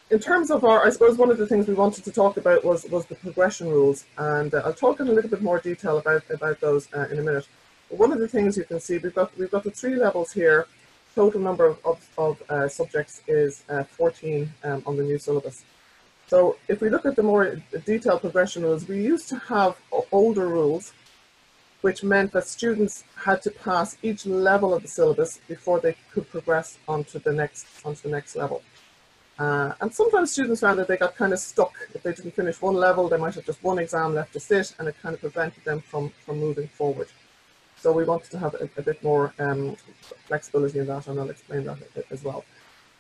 in 0.10 0.20
terms 0.20 0.52
of 0.52 0.64
our, 0.64 0.86
I 0.86 0.90
suppose 0.90 1.18
one 1.18 1.32
of 1.32 1.38
the 1.38 1.48
things 1.48 1.68
we 1.68 1.74
wanted 1.74 2.04
to 2.06 2.12
talk 2.12 2.38
about 2.38 2.64
was 2.64 2.86
was 2.86 3.06
the 3.06 3.16
progression 3.16 3.68
rules, 3.70 4.06
and 4.18 4.54
uh, 4.54 4.62
I'll 4.66 4.74
talk 4.86 5.00
in 5.02 5.08
a 5.08 5.12
little 5.12 5.30
bit 5.30 5.42
more 5.42 5.60
detail 5.60 5.98
about 5.98 6.24
about 6.30 6.62
those 6.62 6.88
uh, 6.94 7.08
in 7.12 7.20
a 7.20 7.22
minute. 7.22 7.48
But 7.90 8.00
one 8.00 8.12
of 8.14 8.20
the 8.20 8.28
things 8.28 8.58
you 8.58 8.64
can 8.64 8.80
see 8.80 8.98
we've 8.98 9.14
got 9.14 9.38
we've 9.38 9.52
got 9.52 9.64
the 9.64 9.72
three 9.72 9.96
levels 9.96 10.32
here. 10.32 10.68
Total 11.14 11.42
number 11.42 11.66
of 11.66 11.78
of, 11.92 11.98
of 12.18 12.34
uh, 12.50 12.68
subjects 12.68 13.22
is 13.28 13.64
uh, 13.70 13.84
14 13.84 14.52
um, 14.64 14.84
on 14.86 14.98
the 14.98 15.04
new 15.04 15.18
syllabus. 15.18 15.64
So 16.28 16.58
if 16.68 16.82
we 16.82 16.90
look 16.90 17.06
at 17.06 17.16
the 17.16 17.24
more 17.24 17.62
detailed 17.86 18.22
progression 18.22 18.64
rules, 18.64 18.88
we 18.88 18.98
used 19.14 19.28
to 19.30 19.38
have 19.54 19.78
older 20.12 20.48
rules, 20.48 20.94
which 21.86 22.02
meant 22.04 22.32
that 22.32 22.48
students 22.48 23.04
had 23.28 23.44
to 23.44 23.52
pass 23.52 23.96
each 24.02 24.26
level 24.26 24.74
of 24.74 24.82
the 24.82 24.88
syllabus 24.88 25.40
before 25.48 25.80
they 25.80 25.96
could 26.12 26.28
progress 26.36 26.80
onto 26.88 27.20
the 27.20 27.32
next 27.32 27.68
onto 27.86 28.02
the 28.08 28.14
next 28.18 28.36
level. 28.36 28.64
Uh, 29.38 29.72
and 29.82 29.94
sometimes 29.94 30.32
students 30.32 30.62
found 30.62 30.80
that 30.80 30.88
they 30.88 30.98
got 30.98 31.16
kind 31.16 31.32
of 31.32 31.38
stuck. 31.38 31.74
If 31.94 32.02
they 32.02 32.14
didn't 32.14 32.36
finish 32.42 32.60
one 32.60 32.74
level, 32.88 33.08
they 33.08 33.18
might 33.18 33.36
have 33.36 33.46
just 33.46 33.62
one 33.64 33.78
exam 33.78 34.16
left 34.16 34.34
to 34.34 34.40
sit, 34.40 34.74
and 34.80 34.88
it 34.88 34.96
kind 35.04 35.14
of 35.14 35.22
prevented 35.22 35.64
them 35.64 35.80
from, 35.80 36.12
from 36.26 36.40
moving 36.40 36.68
forward. 36.70 37.10
So 37.82 37.92
we 37.92 38.04
wanted 38.04 38.32
to 38.32 38.40
have 38.40 38.56
a, 38.56 38.68
a 38.82 38.84
bit 38.90 39.04
more 39.04 39.32
um, 39.38 39.76
flexibility 40.28 40.80
in 40.80 40.88
that, 40.88 41.06
and 41.08 41.20
I'll 41.20 41.30
explain 41.30 41.66
that 41.66 41.78
as 42.10 42.24
well. 42.24 42.42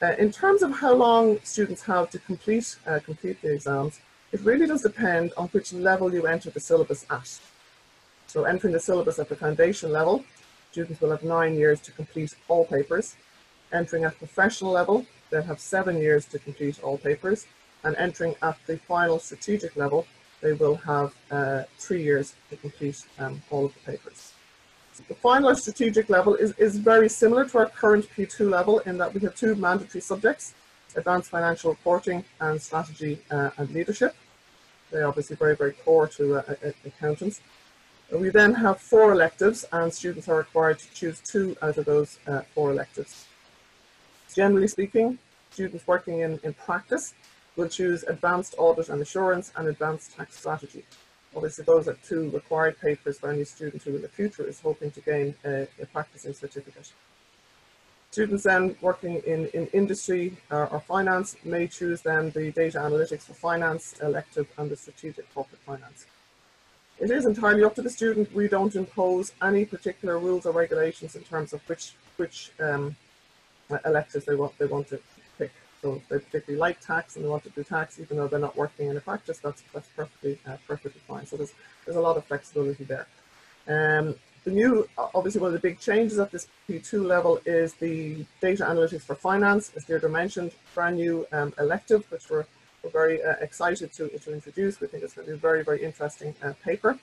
Uh, 0.03 0.13
in 0.19 0.31
terms 0.31 0.61
of 0.61 0.71
how 0.81 0.93
long 0.93 1.39
students 1.43 1.81
have 1.93 2.11
to 2.11 2.19
complete, 2.19 2.67
uh, 2.85 2.99
complete 3.03 3.41
the 3.41 3.51
exams, 3.51 3.99
it 4.31 4.41
really 4.41 4.67
does 4.67 4.83
depend 4.83 5.33
on 5.37 5.47
which 5.55 5.73
level 5.73 6.13
you 6.13 6.27
enter 6.27 6.51
the 6.51 6.59
syllabus 6.59 7.03
at. 7.09 7.39
So 8.35 8.43
entering 8.43 8.73
the 8.73 8.81
syllabus 8.81 9.17
at 9.17 9.29
the 9.29 9.35
foundation 9.37 9.93
level, 9.93 10.25
students 10.69 10.99
will 10.99 11.11
have 11.11 11.23
nine 11.23 11.55
years 11.55 11.79
to 11.79 11.91
complete 11.93 12.35
all 12.49 12.65
papers. 12.65 13.15
Entering 13.71 14.03
at 14.03 14.17
professional 14.17 14.73
level, 14.73 15.05
they'll 15.29 15.41
have 15.43 15.61
seven 15.61 15.95
years 15.99 16.25
to 16.25 16.39
complete 16.39 16.83
all 16.83 16.97
papers, 16.97 17.47
and 17.85 17.95
entering 17.95 18.35
at 18.41 18.57
the 18.67 18.77
final 18.77 19.19
strategic 19.19 19.77
level, 19.77 20.05
they 20.41 20.51
will 20.51 20.75
have 20.75 21.15
uh, 21.31 21.63
three 21.79 22.03
years 22.03 22.35
to 22.49 22.57
complete 22.57 23.05
um, 23.19 23.41
all 23.51 23.67
of 23.67 23.73
the 23.73 23.79
papers. 23.89 24.33
The 25.07 25.15
final 25.15 25.55
strategic 25.55 26.09
level 26.09 26.35
is, 26.35 26.51
is 26.57 26.75
very 26.77 27.07
similar 27.07 27.47
to 27.47 27.59
our 27.59 27.67
current 27.67 28.05
P2 28.17 28.49
level 28.49 28.79
in 28.79 28.97
that 28.97 29.13
we 29.13 29.21
have 29.21 29.35
two 29.35 29.55
mandatory 29.55 30.01
subjects, 30.01 30.55
advanced 30.97 31.29
financial 31.29 31.69
reporting 31.69 32.25
and 32.41 32.61
strategy 32.61 33.21
uh, 33.31 33.51
and 33.57 33.69
leadership. 33.69 34.13
They're 34.91 35.07
obviously 35.07 35.37
very, 35.37 35.55
very 35.55 35.71
core 35.71 36.09
to 36.09 36.35
uh, 36.35 36.55
accountants. 36.85 37.39
We 38.11 38.29
then 38.29 38.53
have 38.55 38.79
four 38.79 39.11
electives 39.11 39.65
and 39.71 39.93
students 39.93 40.29
are 40.29 40.37
required 40.37 40.79
to 40.79 40.93
choose 40.93 41.19
two 41.21 41.57
out 41.61 41.77
of 41.77 41.85
those 41.85 42.19
uh, 42.27 42.41
four 42.53 42.71
electives. 42.71 43.25
Generally 44.33 44.67
speaking, 44.67 45.17
students 45.49 45.87
working 45.87 46.19
in, 46.19 46.39
in 46.43 46.53
practice 46.53 47.13
will 47.55 47.69
choose 47.69 48.03
advanced 48.03 48.53
audit 48.57 48.89
and 48.89 49.01
assurance 49.01 49.51
and 49.55 49.67
advanced 49.67 50.15
tax 50.15 50.37
strategy. 50.37 50.83
Obviously, 51.35 51.65
those 51.65 51.87
are 51.87 51.97
two 52.07 52.29
required 52.29 52.79
papers 52.79 53.17
for 53.19 53.29
any 53.31 53.43
student 53.43 53.81
who 53.83 53.95
in 53.95 54.01
the 54.01 54.07
future 54.07 54.43
is 54.43 54.59
hoping 54.61 54.91
to 54.91 55.01
gain 55.01 55.35
a, 55.43 55.67
a 55.81 55.85
practicing 55.87 56.33
certificate. 56.33 56.91
Students 58.11 58.43
then 58.43 58.77
working 58.79 59.21
in, 59.27 59.47
in 59.47 59.67
industry 59.67 60.37
or, 60.49 60.67
or, 60.67 60.79
finance 60.79 61.35
may 61.43 61.67
choose 61.67 62.01
then 62.01 62.29
the 62.31 62.51
data 62.51 62.77
analytics 62.77 63.23
for 63.23 63.33
finance 63.33 63.95
elective 64.01 64.47
and 64.57 64.69
the 64.69 64.77
strategic 64.77 65.33
corporate 65.33 65.59
finance. 65.63 66.05
It 66.99 67.11
is 67.11 67.25
entirely 67.25 67.63
up 67.63 67.75
to 67.75 67.81
the 67.81 67.89
student. 67.89 68.33
We 68.33 68.47
don't 68.47 68.75
impose 68.75 69.33
any 69.41 69.65
particular 69.65 70.17
rules 70.17 70.45
or 70.45 70.53
regulations 70.53 71.15
in 71.15 71.23
terms 71.23 71.53
of 71.53 71.61
which 71.67 71.93
which 72.17 72.51
um, 72.59 72.95
electives 73.85 74.25
they 74.25 74.35
want 74.35 74.57
they 74.57 74.65
want 74.65 74.87
to 74.89 74.99
pick. 75.37 75.51
So 75.81 75.95
if 75.95 76.07
they 76.07 76.19
particularly 76.19 76.59
like 76.59 76.79
tax 76.79 77.15
and 77.15 77.25
they 77.25 77.29
want 77.29 77.43
to 77.43 77.49
do 77.49 77.63
tax, 77.63 77.99
even 77.99 78.17
though 78.17 78.27
they're 78.27 78.39
not 78.39 78.55
working 78.55 78.87
in 78.87 78.95
a 78.95 79.01
practice, 79.01 79.39
that's 79.39 79.63
that's 79.73 79.89
perfectly 79.89 80.39
uh, 80.47 80.57
perfectly 80.67 81.01
fine. 81.07 81.25
So 81.25 81.35
there's 81.35 81.53
there's 81.85 81.97
a 81.97 82.01
lot 82.01 82.15
of 82.15 82.25
flexibility 82.25 82.85
there. 82.85 83.07
Um, 83.67 84.15
the 84.45 84.51
new, 84.51 84.87
obviously, 84.95 85.41
one 85.41 85.47
of 85.47 85.53
the 85.53 85.67
big 85.67 85.79
changes 85.79 86.19
at 86.19 86.31
this 86.31 86.47
P2 86.69 87.03
level 87.03 87.41
is 87.45 87.73
the 87.73 88.23
data 88.41 88.63
analytics 88.63 89.01
for 89.01 89.15
finance, 89.15 89.71
as 89.75 89.85
Deirdre 89.85 90.09
mentioned, 90.09 90.51
brand 90.75 90.97
new 90.97 91.25
um, 91.31 91.51
elective, 91.57 92.05
which 92.11 92.29
we're, 92.29 92.45
we're 92.85 92.91
very 92.91 93.23
uh, 93.23 93.33
excited 93.41 93.91
to, 93.93 94.07
to 94.09 94.31
introduce. 94.31 94.79
We 94.79 94.87
think 94.87 95.03
it's 95.03 95.15
going 95.15 95.25
to 95.25 95.33
be 95.33 95.37
a 95.37 95.39
very, 95.39 95.63
very 95.63 95.83
interesting 95.83 96.35
uh, 96.43 96.53
paper. 96.63 96.99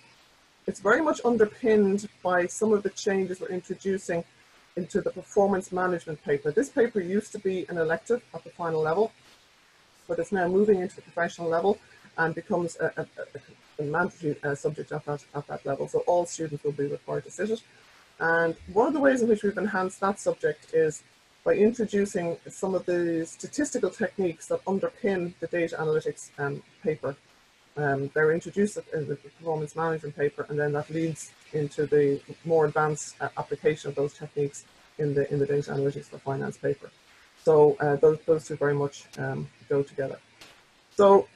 It's 0.69 0.79
very 0.79 1.03
much 1.03 1.21
underpinned 1.25 2.09
by 2.23 2.47
some 2.47 2.73
of 2.73 2.85
the 2.85 2.91
changes 2.91 3.41
we're 3.41 3.49
introducing 3.49 4.23
into 4.77 5.01
the 5.01 5.11
performance 5.11 5.73
management 5.73 6.23
paper. 6.23 6.53
This 6.53 6.69
paper 6.69 7.01
used 7.01 7.33
to 7.33 7.41
be 7.41 7.67
an 7.69 7.79
elective 7.79 8.23
at 8.33 8.45
the 8.45 8.51
final 8.51 8.81
level, 8.81 9.11
but 10.07 10.21
it's 10.21 10.31
now 10.31 10.47
moving 10.47 10.81
into 10.81 10.95
the 10.95 11.03
professional 11.03 11.49
level 11.49 11.79
and 12.17 12.33
becomes 12.33 12.77
a, 12.77 12.93
a, 12.97 13.83
a 13.83 13.83
mandatory 13.83 14.37
uh, 14.45 14.55
subject 14.55 14.93
at 14.93 15.05
that, 15.05 15.25
at 15.35 15.47
that 15.49 15.67
level. 15.67 15.89
So 15.89 15.99
all 16.07 16.27
students 16.27 16.63
will 16.63 16.73
be 16.73 16.87
required 16.87 17.25
to 17.25 17.31
sit 17.33 17.51
it. 17.51 17.63
And 18.21 18.55
one 18.73 18.87
of 18.87 18.93
the 18.93 19.01
ways 19.01 19.21
in 19.21 19.29
which 19.29 19.43
we've 19.43 19.59
enhanced 19.59 19.99
that 20.01 20.21
subject 20.21 20.73
is 20.73 21.03
by 21.45 21.55
introducing 21.55 22.37
some 22.49 22.75
of 22.75 22.87
the 22.87 23.27
statistical 23.27 23.91
techniques 23.91 24.47
that 24.49 24.65
underpin 24.65 25.35
the 25.41 25.47
data 25.49 25.77
analytics 25.77 26.31
um, 26.39 26.63
paper. 26.83 27.17
Um, 27.77 28.11
they're 28.15 28.33
introduced 28.33 28.79
in 28.93 29.09
the 29.09 29.17
performance 29.17 29.75
management 29.75 30.15
paper 30.17 30.47
and 30.49 30.59
then 30.59 30.73
that 30.73 30.91
leads 30.91 31.33
into 31.53 31.87
the 31.87 32.21
more 32.45 32.67
advanced 32.67 33.17
uh, 33.21 33.29
application 33.39 33.89
of 33.89 33.95
those 33.95 34.13
techniques 34.13 34.65
in 34.99 35.15
the 35.15 35.31
in 35.33 35.39
the 35.39 35.47
data 35.47 35.73
analytics 35.73 36.05
for 36.05 36.19
finance 36.19 36.59
paper. 36.59 36.91
So 37.45 37.77
uh, 37.81 37.97
those, 37.97 38.19
those 38.27 38.47
two 38.47 38.57
very 38.57 38.75
much 38.75 39.07
um, 39.19 39.49
go 39.69 39.83
together. 39.83 40.19
So 40.97 41.27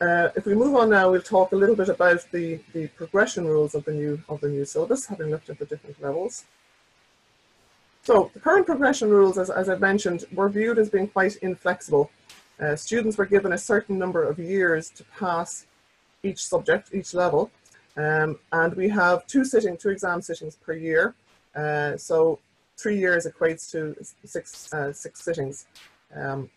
uh, 0.00 0.28
if 0.36 0.46
we 0.46 0.54
move 0.54 0.74
on 0.76 0.90
now, 0.90 1.10
we'll 1.10 1.20
talk 1.22 1.52
a 1.52 1.56
little 1.56 1.76
bit 1.76 1.88
about 1.88 2.24
the, 2.30 2.60
the 2.72 2.86
progression 2.88 3.46
rules 3.46 3.74
of 3.74 3.84
the 3.84 3.92
new 3.92 4.22
of 4.28 4.40
the 4.40 4.48
new 4.48 4.64
syllabus, 4.64 5.06
having 5.06 5.30
looked 5.30 5.50
at 5.50 5.58
the 5.58 5.66
different 5.66 6.00
levels. 6.00 6.44
So 8.10 8.28
the 8.34 8.40
current 8.40 8.66
progression 8.66 9.08
rules, 9.08 9.38
as, 9.38 9.50
as 9.50 9.68
I've 9.68 9.80
mentioned, 9.80 10.24
were 10.32 10.48
viewed 10.48 10.80
as 10.80 10.90
being 10.90 11.06
quite 11.06 11.36
inflexible. 11.42 12.10
Uh, 12.60 12.74
students 12.74 13.16
were 13.16 13.24
given 13.24 13.52
a 13.52 13.58
certain 13.58 13.96
number 14.00 14.24
of 14.24 14.36
years 14.36 14.90
to 14.96 15.04
pass 15.16 15.66
each 16.24 16.44
subject, 16.44 16.90
each 16.92 17.14
level, 17.14 17.52
um, 17.96 18.36
and 18.50 18.74
we 18.74 18.88
have 18.88 19.24
two 19.28 19.44
sitting, 19.44 19.76
two 19.76 19.90
exam 19.90 20.20
sittings 20.20 20.56
per 20.56 20.72
year. 20.72 21.14
Uh, 21.54 21.96
so 21.96 22.40
three 22.76 22.98
years 22.98 23.28
equates 23.28 23.70
to 23.70 23.94
six, 24.24 24.72
uh, 24.72 24.92
six 24.92 25.22
sittings. 25.22 25.66
Um, 26.12 26.50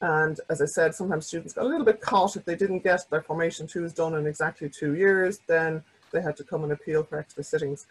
And 0.00 0.40
as 0.50 0.60
I 0.60 0.66
said, 0.66 0.96
sometimes 0.96 1.28
students 1.28 1.54
got 1.54 1.64
a 1.64 1.68
little 1.68 1.86
bit 1.86 2.00
caught 2.00 2.34
if 2.34 2.44
they 2.44 2.56
didn't 2.56 2.82
get 2.82 3.08
their 3.08 3.22
formation 3.22 3.68
twos 3.68 3.92
done 3.92 4.14
in 4.16 4.26
exactly 4.26 4.68
two 4.68 4.96
years, 4.96 5.38
then 5.46 5.84
they 6.10 6.20
had 6.20 6.36
to 6.38 6.44
come 6.44 6.64
and 6.64 6.72
appeal 6.72 7.04
for 7.04 7.20
extra 7.20 7.44
sittings. 7.44 7.86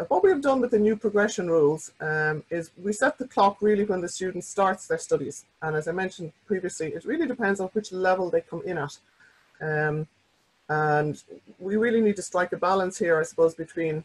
Uh, 0.00 0.04
what 0.04 0.22
we 0.22 0.30
have 0.30 0.40
done 0.40 0.60
with 0.60 0.70
the 0.70 0.78
new 0.78 0.96
progression 0.96 1.50
rules 1.50 1.92
um, 2.00 2.42
is 2.48 2.70
we 2.82 2.92
set 2.92 3.18
the 3.18 3.28
clock 3.28 3.58
really 3.60 3.84
when 3.84 4.00
the 4.00 4.08
student 4.08 4.42
starts 4.44 4.86
their 4.86 4.98
studies. 4.98 5.44
And 5.60 5.76
as 5.76 5.88
I 5.88 5.92
mentioned 5.92 6.32
previously, 6.46 6.88
it 6.88 7.04
really 7.04 7.26
depends 7.26 7.60
on 7.60 7.68
which 7.68 7.92
level 7.92 8.30
they 8.30 8.40
come 8.40 8.62
in 8.64 8.78
at. 8.78 8.98
Um, 9.60 10.06
and 10.70 11.22
we 11.58 11.76
really 11.76 12.00
need 12.00 12.16
to 12.16 12.22
strike 12.22 12.52
a 12.52 12.56
balance 12.56 12.96
here, 12.98 13.20
I 13.20 13.24
suppose, 13.24 13.54
between 13.54 14.04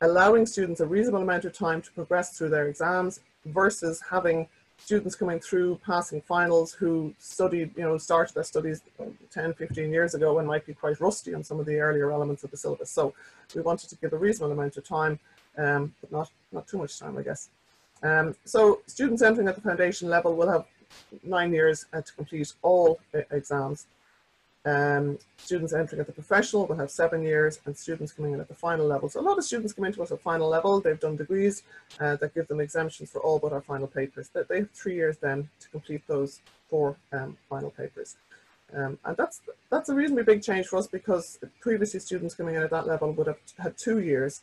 allowing 0.00 0.46
students 0.46 0.80
a 0.80 0.86
reasonable 0.86 1.22
amount 1.22 1.44
of 1.44 1.52
time 1.52 1.82
to 1.82 1.92
progress 1.92 2.38
through 2.38 2.50
their 2.50 2.68
exams 2.68 3.20
versus 3.44 4.02
having 4.10 4.48
students 4.78 5.14
coming 5.14 5.40
through 5.40 5.80
passing 5.84 6.20
finals 6.20 6.72
who 6.72 7.14
studied, 7.18 7.70
you 7.76 7.82
know, 7.82 7.96
started 7.96 8.34
their 8.34 8.44
studies 8.44 8.82
10, 9.30 9.54
15 9.54 9.92
years 9.92 10.14
ago 10.14 10.38
and 10.38 10.48
might 10.48 10.66
be 10.66 10.74
quite 10.74 11.00
rusty 11.00 11.34
on 11.34 11.44
some 11.44 11.60
of 11.60 11.66
the 11.66 11.78
earlier 11.78 12.12
elements 12.12 12.44
of 12.44 12.50
the 12.50 12.56
syllabus. 12.56 12.90
So 12.90 13.14
we 13.54 13.62
wanted 13.62 13.90
to 13.90 13.96
give 13.96 14.12
a 14.12 14.16
reasonable 14.16 14.52
amount 14.52 14.76
of 14.76 14.86
time, 14.86 15.18
um, 15.58 15.94
but 16.00 16.12
not, 16.12 16.30
not 16.52 16.66
too 16.66 16.78
much 16.78 16.98
time, 16.98 17.16
I 17.18 17.22
guess. 17.22 17.50
Um, 18.02 18.34
so 18.44 18.80
students 18.86 19.22
entering 19.22 19.48
at 19.48 19.54
the 19.54 19.60
foundation 19.60 20.08
level 20.08 20.34
will 20.34 20.50
have 20.50 20.66
nine 21.22 21.52
years 21.52 21.86
uh, 21.92 22.02
to 22.02 22.12
complete 22.12 22.52
all 22.62 23.00
uh, 23.14 23.20
exams. 23.30 23.86
Um, 24.66 25.18
students 25.36 25.74
entering 25.74 26.00
at 26.00 26.06
the 26.06 26.12
professional 26.12 26.66
will 26.66 26.76
have 26.76 26.90
seven 26.90 27.22
years 27.22 27.60
and 27.66 27.76
students 27.76 28.12
coming 28.12 28.32
in 28.32 28.40
at 28.40 28.48
the 28.48 28.54
final 28.54 28.86
level. 28.86 29.10
So 29.10 29.20
a 29.20 29.22
lot 29.22 29.36
of 29.36 29.44
students 29.44 29.74
come 29.74 29.84
into 29.84 30.02
us 30.02 30.10
at 30.10 30.22
final 30.22 30.48
level, 30.48 30.80
they've 30.80 30.98
done 30.98 31.16
degrees 31.16 31.62
uh, 32.00 32.16
that 32.16 32.34
give 32.34 32.48
them 32.48 32.60
exemptions 32.60 33.10
for 33.10 33.20
all 33.20 33.38
but 33.38 33.52
our 33.52 33.60
final 33.60 33.86
papers. 33.86 34.30
They 34.32 34.60
have 34.60 34.70
three 34.70 34.94
years 34.94 35.18
then 35.18 35.50
to 35.60 35.68
complete 35.68 36.06
those 36.06 36.40
four 36.70 36.96
um, 37.12 37.36
final 37.50 37.70
papers. 37.70 38.16
Um, 38.74 38.98
and 39.04 39.16
that's 39.16 39.42
that's 39.70 39.88
a 39.90 39.94
reasonably 39.94 40.24
big 40.24 40.42
change 40.42 40.66
for 40.66 40.78
us 40.78 40.86
because 40.86 41.38
previously 41.60 42.00
students 42.00 42.34
coming 42.34 42.54
in 42.54 42.62
at 42.62 42.70
that 42.70 42.86
level 42.86 43.12
would 43.12 43.26
have 43.26 43.38
had 43.58 43.76
two 43.76 43.98
years. 44.00 44.40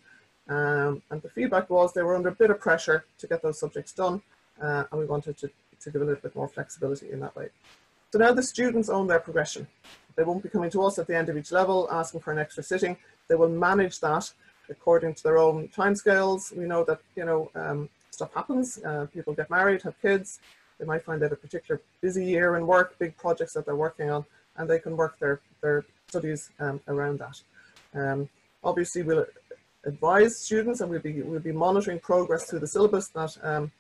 Um, 0.48 1.01
and 1.10 1.21
the 1.21 1.29
feedback 1.29 1.69
was 1.69 1.93
they 1.93 2.01
were 2.01 2.15
under 2.15 2.29
a 2.29 2.36
bit 2.36 2.50
of 2.50 2.60
pressure 2.60 3.05
to 3.19 3.27
get 3.27 3.41
those 3.41 3.60
subjects 3.60 3.93
done 3.93 4.21
uh, 4.62 4.83
and 4.91 5.00
we 5.00 5.05
wanted 5.05 5.38
to, 5.38 5.50
to 5.79 5.91
give 5.91 6.01
a 6.01 6.05
little 6.05 6.21
bit 6.21 6.36
more 6.36 6.48
flexibility 6.48 7.12
in 7.12 7.19
that 7.19 7.36
way. 7.36 7.50
So 8.12 8.19
now 8.19 8.33
the 8.33 8.43
students 8.43 8.89
own 8.89 9.07
their 9.07 9.19
progression. 9.19 9.67
They 10.15 10.24
won't 10.24 10.43
be 10.43 10.50
coming 10.50 10.69
to 10.71 10.83
us 10.83 11.00
at 11.00 11.07
the 11.07 11.15
end 11.15 11.29
of 11.29 11.38
each 11.38 11.51
level 11.51 11.88
asking 11.91 12.21
for 12.21 12.31
an 12.31 12.39
extra 12.39 12.63
sitting. 12.63 12.98
They 13.27 13.36
will 13.36 13.50
manage 13.50 14.00
that 14.01 14.31
according 14.69 15.15
to 15.15 15.24
their 15.24 15.38
own 15.38 15.69
timescales. 15.69 16.55
We 16.55 16.65
know 16.65 16.83
that, 16.83 17.00
you 17.15 17.25
know, 17.25 17.50
um, 17.55 17.89
stuff 18.12 18.33
happens. 18.33 18.79
Uh, 18.83 19.07
people 19.13 19.33
get 19.33 19.50
married, 19.50 19.81
have 19.83 20.00
kids. 20.01 20.39
They 20.79 20.86
might 20.86 21.03
find 21.03 21.21
have 21.21 21.31
a 21.31 21.36
particular 21.36 21.81
busy 22.01 22.25
year 22.25 22.57
in 22.57 22.67
work, 22.67 22.98
big 23.00 23.15
projects 23.15 23.53
that 23.53 23.65
they're 23.65 23.75
working 23.75 24.10
on, 24.10 24.25
and 24.57 24.69
they 24.69 24.79
can 24.79 24.98
work 24.98 25.17
their, 25.19 25.39
their 25.62 25.86
studies 26.07 26.50
um, 26.60 26.81
around 26.88 27.19
that. 27.19 27.41
Um, 27.93 28.29
obviously, 28.63 29.03
we'll 29.03 29.25
advise 29.85 30.38
students 30.38 30.81
and 30.81 30.89
we'll 30.89 31.00
be, 31.00 31.21
we'll 31.21 31.39
be 31.39 31.51
monitoring 31.51 32.00
progress 32.00 32.50
through 32.50 32.59
the 32.59 32.67
syllabus 32.67 33.07
that 33.09 33.38
um, 33.43 33.71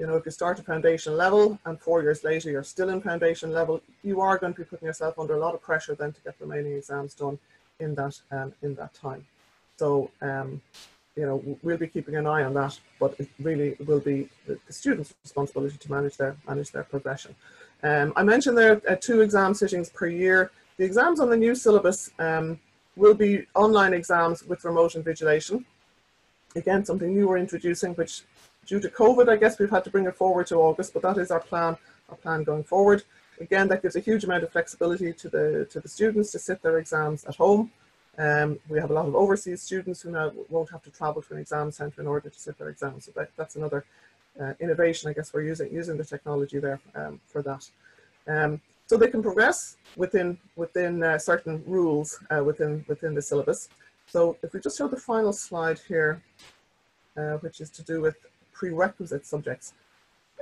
you 0.00 0.06
know, 0.06 0.16
if 0.16 0.24
you 0.24 0.32
start 0.32 0.58
at 0.58 0.64
foundation 0.64 1.14
level 1.14 1.58
and 1.66 1.78
four 1.78 2.02
years 2.02 2.24
later 2.24 2.50
you're 2.50 2.64
still 2.64 2.88
in 2.88 3.02
foundation 3.02 3.52
level, 3.52 3.82
you 4.02 4.22
are 4.22 4.38
going 4.38 4.54
to 4.54 4.60
be 4.60 4.64
putting 4.64 4.86
yourself 4.86 5.18
under 5.18 5.34
a 5.34 5.38
lot 5.38 5.54
of 5.54 5.60
pressure 5.60 5.94
then 5.94 6.10
to 6.12 6.20
get 6.22 6.38
the 6.38 6.46
remaining 6.46 6.72
exams 6.72 7.12
done 7.12 7.38
in 7.80 7.94
that 7.96 8.18
um, 8.30 8.54
in 8.62 8.74
that 8.76 8.94
time. 8.94 9.26
So, 9.76 10.10
um, 10.22 10.62
you 11.16 11.26
know, 11.26 11.58
we'll 11.62 11.76
be 11.76 11.86
keeping 11.86 12.16
an 12.16 12.26
eye 12.26 12.44
on 12.44 12.54
that, 12.54 12.80
but 12.98 13.14
it 13.18 13.28
really 13.40 13.76
will 13.86 14.00
be 14.00 14.30
the, 14.46 14.58
the 14.66 14.72
student's 14.72 15.12
responsibility 15.22 15.76
to 15.76 15.90
manage 15.90 16.16
their 16.16 16.34
manage 16.48 16.70
their 16.70 16.84
progression. 16.84 17.34
Um, 17.82 18.14
I 18.16 18.22
mentioned 18.22 18.56
there 18.56 18.80
are 18.88 18.96
two 18.96 19.20
exam 19.20 19.52
sittings 19.52 19.90
per 19.90 20.06
year. 20.06 20.50
The 20.78 20.84
exams 20.84 21.20
on 21.20 21.28
the 21.28 21.36
new 21.36 21.54
syllabus 21.54 22.10
um, 22.18 22.58
will 22.96 23.14
be 23.14 23.46
online 23.54 23.94
exams 23.94 24.42
with 24.44 24.64
remote 24.64 24.92
invigilation. 24.92 25.64
Again, 26.56 26.84
something 26.84 27.14
new 27.14 27.28
we're 27.28 27.38
introducing, 27.38 27.94
which 27.94 28.22
due 28.66 28.80
to 28.80 28.88
COVID, 28.88 29.28
I 29.28 29.36
guess 29.36 29.58
we've 29.58 29.70
had 29.70 29.84
to 29.84 29.90
bring 29.90 30.06
it 30.06 30.16
forward 30.16 30.46
to 30.48 30.56
August, 30.56 30.92
but 30.92 31.02
that 31.02 31.18
is 31.18 31.30
our 31.30 31.40
plan, 31.40 31.76
our 32.08 32.16
plan 32.16 32.42
going 32.42 32.64
forward. 32.64 33.04
Again, 33.40 33.68
that 33.68 33.82
gives 33.82 33.96
a 33.96 34.00
huge 34.00 34.24
amount 34.24 34.42
of 34.42 34.52
flexibility 34.52 35.12
to 35.12 35.28
the, 35.28 35.66
to 35.70 35.80
the 35.80 35.88
students 35.88 36.32
to 36.32 36.38
sit 36.38 36.60
their 36.62 36.78
exams 36.78 37.24
at 37.24 37.36
home. 37.36 37.70
Um, 38.18 38.58
we 38.68 38.78
have 38.78 38.90
a 38.90 38.92
lot 38.92 39.06
of 39.06 39.14
overseas 39.14 39.62
students 39.62 40.02
who 40.02 40.10
now 40.10 40.32
won't 40.50 40.70
have 40.70 40.82
to 40.82 40.90
travel 40.90 41.22
to 41.22 41.34
an 41.34 41.40
exam 41.40 41.70
centre 41.70 42.02
in 42.02 42.06
order 42.06 42.28
to 42.28 42.38
sit 42.38 42.58
their 42.58 42.68
exams. 42.68 43.06
So 43.06 43.12
that, 43.16 43.30
that's 43.36 43.56
another 43.56 43.84
uh, 44.38 44.52
innovation, 44.60 45.08
I 45.08 45.14
guess 45.14 45.32
we're 45.32 45.42
using, 45.42 45.72
using 45.72 45.96
the 45.96 46.04
technology 46.04 46.58
there 46.58 46.80
um, 46.94 47.20
for 47.26 47.42
that. 47.42 47.70
Um, 48.26 48.60
so 48.90 48.96
they 48.96 49.06
can 49.06 49.22
progress 49.22 49.76
within, 49.96 50.36
within 50.56 51.00
uh, 51.00 51.16
certain 51.16 51.62
rules 51.64 52.18
uh, 52.32 52.42
within, 52.42 52.84
within 52.88 53.14
the 53.14 53.22
syllabus. 53.22 53.68
So 54.08 54.36
if 54.42 54.52
we 54.52 54.58
just 54.58 54.76
show 54.76 54.88
the 54.88 54.96
final 54.96 55.32
slide 55.32 55.78
here, 55.86 56.20
uh, 57.16 57.34
which 57.44 57.60
is 57.60 57.70
to 57.70 57.84
do 57.84 58.00
with 58.00 58.16
prerequisite 58.52 59.24
subjects. 59.24 59.74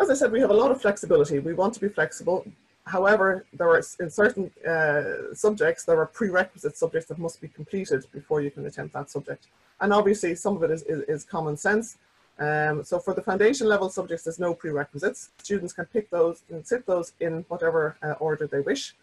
As 0.00 0.08
I 0.08 0.14
said, 0.14 0.32
we 0.32 0.40
have 0.40 0.48
a 0.48 0.60
lot 0.62 0.70
of 0.70 0.80
flexibility. 0.80 1.40
We 1.40 1.52
want 1.52 1.74
to 1.74 1.80
be 1.86 1.90
flexible. 1.90 2.38
However, 2.86 3.44
there 3.52 3.68
are 3.68 3.82
in 4.00 4.08
certain 4.08 4.50
uh, 4.66 5.34
subjects, 5.34 5.84
there 5.84 5.98
are 5.98 6.06
prerequisite 6.06 6.74
subjects 6.74 7.06
that 7.10 7.18
must 7.18 7.42
be 7.42 7.48
completed 7.48 8.06
before 8.12 8.40
you 8.40 8.50
can 8.50 8.64
attempt 8.64 8.94
that 8.94 9.10
subject. 9.10 9.48
And 9.82 9.92
obviously 9.92 10.34
some 10.34 10.56
of 10.56 10.62
it 10.62 10.70
is, 10.70 10.84
is, 10.84 11.00
is 11.02 11.22
common 11.22 11.58
sense. 11.58 11.98
Um, 12.38 12.84
so 12.84 12.98
for 12.98 13.14
the 13.14 13.22
foundation 13.22 13.66
level 13.66 13.88
subjects, 13.88 14.24
there's 14.24 14.38
no 14.38 14.54
prerequisites. 14.54 15.30
Students 15.38 15.72
can 15.72 15.86
pick 15.86 16.08
those 16.10 16.42
and 16.50 16.66
sit 16.66 16.86
those 16.86 17.12
in 17.20 17.44
whatever 17.48 17.96
uh, 18.02 18.12
order 18.20 18.46
they 18.46 18.60
wish. 18.60 18.94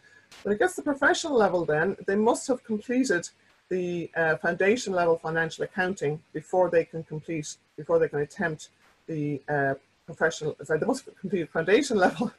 When 0.43 0.55
it 0.55 0.59
gets 0.59 0.75
to 0.75 0.81
professional 0.81 1.37
level 1.37 1.65
then, 1.65 1.97
they 2.07 2.15
must 2.15 2.47
have 2.47 2.63
completed 2.63 3.29
the 3.69 4.09
uh, 4.15 4.37
foundation 4.37 4.93
level 4.93 5.17
financial 5.17 5.63
accounting 5.63 6.21
before 6.33 6.69
they 6.69 6.85
can 6.85 7.03
complete, 7.03 7.57
before 7.77 7.99
they 7.99 8.07
can 8.07 8.19
attempt 8.19 8.69
the 9.07 9.41
uh, 9.49 9.73
professional, 10.05 10.55
sorry, 10.63 10.79
they 10.79 10.85
must 10.85 11.07
complete 11.19 11.49
foundation 11.49 11.97
level 12.05 12.31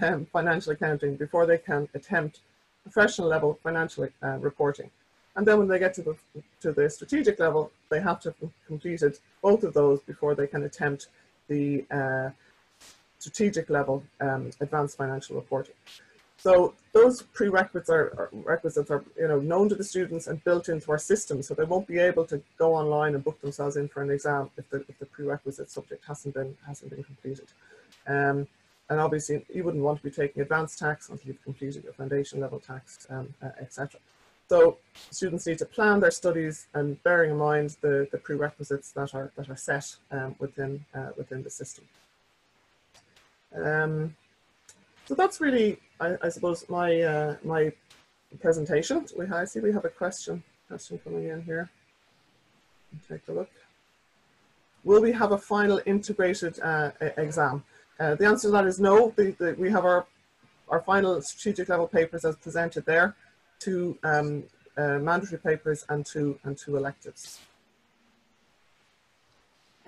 um, 0.00 0.26
financial 0.32 0.72
accounting 0.72 1.16
before 1.16 1.46
they 1.46 1.58
can 1.58 1.88
attempt 1.94 2.40
professional 2.82 3.28
level 3.28 3.58
financial 3.62 4.08
uh, 4.22 4.38
reporting. 4.38 4.90
And 5.36 5.46
then 5.46 5.58
when 5.58 5.68
they 5.68 5.78
get 5.78 5.92
to 5.94 6.02
the, 6.02 6.16
to 6.62 6.72
the 6.72 6.88
strategic 6.88 7.38
level, 7.38 7.70
they 7.90 8.00
have 8.00 8.20
to 8.22 8.34
have 8.40 8.50
completed 8.66 9.18
both 9.42 9.62
of 9.64 9.74
those 9.74 10.00
before 10.00 10.34
they 10.34 10.46
can 10.46 10.64
attempt 10.64 11.08
the 11.48 11.84
uh, 11.90 12.30
strategic 13.18 13.68
level 13.70 14.02
um, 14.20 14.50
advanced 14.60 14.96
financial 14.96 15.36
reporting. 15.36 15.74
So 16.38 16.74
those 16.92 17.22
prerequisites 17.22 17.90
are, 17.90 18.28
requisites 18.32 18.90
are 18.90 19.04
you 19.16 19.28
know 19.28 19.40
known 19.40 19.68
to 19.70 19.74
the 19.74 19.84
students 19.84 20.26
and 20.26 20.42
built 20.44 20.68
into 20.68 20.90
our 20.90 20.98
system, 20.98 21.42
so 21.42 21.54
they 21.54 21.64
won't 21.64 21.86
be 21.86 21.98
able 21.98 22.24
to 22.26 22.42
go 22.58 22.74
online 22.74 23.14
and 23.14 23.24
book 23.24 23.40
themselves 23.40 23.76
in 23.76 23.88
for 23.88 24.02
an 24.02 24.10
exam 24.10 24.50
if 24.56 24.68
the, 24.70 24.84
if 24.88 24.98
the 24.98 25.06
prerequisite 25.06 25.70
subject 25.70 26.04
hasn't 26.06 26.34
been 26.34 26.56
hasn't 26.66 26.90
been 26.90 27.04
completed. 27.04 27.48
Um, 28.06 28.46
and 28.88 29.00
obviously, 29.00 29.44
you 29.52 29.64
wouldn't 29.64 29.82
want 29.82 29.98
to 29.98 30.04
be 30.04 30.10
taking 30.10 30.42
advanced 30.42 30.78
tax 30.78 31.08
until 31.08 31.26
you've 31.26 31.42
completed 31.42 31.84
your 31.84 31.94
foundation 31.94 32.40
level 32.40 32.60
tax, 32.60 33.06
um, 33.10 33.34
uh, 33.42 33.48
etc. 33.60 33.98
So 34.48 34.78
students 35.10 35.46
need 35.46 35.58
to 35.58 35.66
plan 35.66 36.00
their 36.00 36.10
studies 36.10 36.66
and 36.74 37.02
bearing 37.02 37.32
in 37.32 37.36
mind 37.36 37.76
the, 37.80 38.08
the 38.12 38.18
prerequisites 38.18 38.92
that 38.92 39.14
are 39.14 39.32
that 39.36 39.48
are 39.50 39.56
set 39.56 39.96
um, 40.10 40.36
within 40.38 40.84
uh, 40.94 41.10
within 41.16 41.42
the 41.42 41.50
system. 41.50 41.84
Um, 43.54 44.14
so 45.06 45.14
that's 45.14 45.40
really, 45.40 45.78
I, 46.00 46.16
I 46.22 46.28
suppose, 46.28 46.64
my 46.68 47.00
uh, 47.00 47.36
my 47.44 47.72
presentation. 48.40 49.06
We 49.16 49.26
I 49.26 49.44
see 49.44 49.60
we 49.60 49.72
have 49.72 49.84
a 49.84 49.88
question 49.88 50.42
question 50.68 50.98
coming 50.98 51.28
in 51.28 51.42
here. 51.42 51.70
Take 53.08 53.26
a 53.28 53.32
look. 53.32 53.50
Will 54.84 55.02
we 55.02 55.12
have 55.12 55.32
a 55.32 55.38
final 55.38 55.80
integrated 55.86 56.60
uh, 56.60 56.90
exam? 57.16 57.64
Uh, 57.98 58.14
the 58.14 58.26
answer 58.26 58.48
to 58.48 58.52
that 58.52 58.66
is 58.66 58.78
no. 58.78 59.12
The, 59.16 59.32
the, 59.32 59.56
we 59.58 59.70
have 59.70 59.84
our 59.84 60.06
our 60.68 60.80
final 60.80 61.20
strategic 61.22 61.68
level 61.68 61.86
papers 61.86 62.24
as 62.24 62.36
presented 62.36 62.84
there, 62.86 63.14
two 63.58 63.98
um, 64.02 64.44
uh, 64.76 64.98
mandatory 64.98 65.40
papers 65.40 65.84
and 65.88 66.04
two 66.04 66.38
and 66.44 66.56
two 66.56 66.76
electives. 66.76 67.40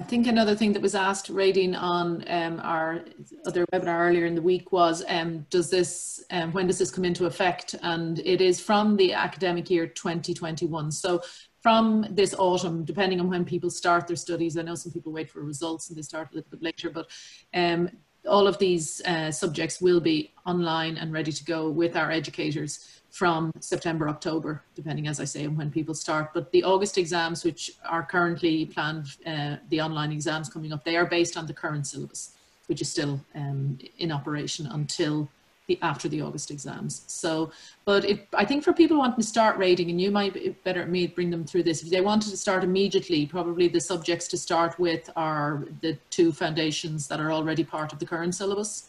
I 0.01 0.05
think 0.05 0.29
another 0.29 0.55
thing 0.55 0.73
that 0.75 0.83
was 0.83 0.95
asked, 0.95 1.33
Radine, 1.33 1.77
on 1.77 2.25
um, 2.29 2.61
our 2.63 3.05
other 3.47 3.67
webinar 3.73 3.99
earlier 3.99 4.27
in 4.27 4.37
the 4.37 4.43
week 4.43 4.71
was, 4.71 5.05
um, 5.09 5.45
does 5.51 5.71
this, 5.71 6.25
um, 6.31 6.53
when 6.53 6.69
does 6.69 6.79
this 6.79 6.93
come 6.93 7.05
into 7.05 7.27
effect? 7.27 7.75
And 7.83 8.21
it 8.21 8.41
is 8.41 8.61
from 8.61 8.97
the 8.97 9.13
academic 9.13 9.69
year 9.69 9.89
2021. 9.89 10.93
So 10.93 11.21
from 11.61 12.07
this 12.11 12.33
autumn, 12.39 12.85
depending 12.85 13.19
on 13.19 13.29
when 13.29 13.45
people 13.45 13.71
start 13.71 14.07
their 14.07 14.17
studies, 14.17 14.57
I 14.57 14.63
know 14.63 14.77
some 14.77 14.93
people 14.93 15.11
wait 15.11 15.31
for 15.31 15.41
results 15.41 15.89
and 15.89 15.99
they 15.99 16.03
start 16.03 16.29
a 16.31 16.37
little 16.37 16.51
bit 16.51 16.63
later, 16.63 16.91
but 16.91 17.09
um, 17.53 17.91
all 18.29 18.47
of 18.47 18.59
these 18.59 19.01
uh, 19.03 19.31
subjects 19.31 19.81
will 19.81 20.01
be 20.01 20.33
online 20.47 20.97
and 20.97 21.12
ready 21.12 21.33
to 21.33 21.45
go 21.45 21.69
with 21.69 21.97
our 21.97 22.11
educators 22.11 23.01
from 23.11 23.51
September, 23.59 24.09
October, 24.09 24.62
depending, 24.75 25.09
as 25.09 25.19
I 25.19 25.25
say, 25.25 25.47
on 25.47 25.57
when 25.57 25.71
people 25.71 25.95
start. 25.95 26.33
But 26.35 26.53
the 26.53 26.62
August 26.62 26.99
exams, 26.99 27.45
which 27.45 27.73
are 27.85 28.05
currently 28.05 28.67
planned, 28.67 29.07
uh, 29.27 29.57
the 29.71 29.81
online 29.81 30.12
exams 30.12 30.49
coming 30.49 30.73
up, 30.73 30.85
they 30.85 30.97
are 30.97 31.07
based 31.07 31.37
on 31.37 31.47
the 31.47 31.55
current 31.55 31.87
syllabus, 31.87 32.35
which 32.67 32.81
is 32.81 32.91
still 32.91 33.21
um, 33.35 33.79
in 33.99 34.12
operation 34.12 34.67
until 34.67 35.29
the 35.69 35.79
after 35.83 36.09
the 36.09 36.21
August 36.21 36.51
exams. 36.51 37.03
So, 37.07 37.53
but 37.85 38.05
I 38.35 38.45
think 38.45 38.65
for 38.65 38.73
people 38.73 38.99
wanting 38.99 39.17
to 39.17 39.23
start 39.23 39.59
Radine, 39.59 39.91
and 39.91 40.01
you 40.01 40.11
might 40.11 40.35
be 40.35 40.57
better 40.65 40.83
at 40.83 40.89
me 40.89 41.07
bring 41.07 41.31
them 41.31 41.45
through 41.45 41.63
this. 41.63 41.83
If 41.83 41.91
they 41.91 42.01
wanted 42.01 42.31
to 42.31 42.37
start 42.37 42.65
immediately, 42.65 43.27
probably 43.27 43.69
the 43.69 43.81
subjects 43.81 44.27
to 44.29 44.39
start 44.39 44.79
with 44.79 45.11
are 45.15 45.65
the 45.83 45.97
two 46.11 46.33
foundations 46.33 47.07
that 47.09 47.21
are 47.21 47.31
already 47.31 47.63
part 47.63 47.93
of 47.93 47.99
the 47.99 48.07
current 48.07 48.35
syllabus. 48.35 48.89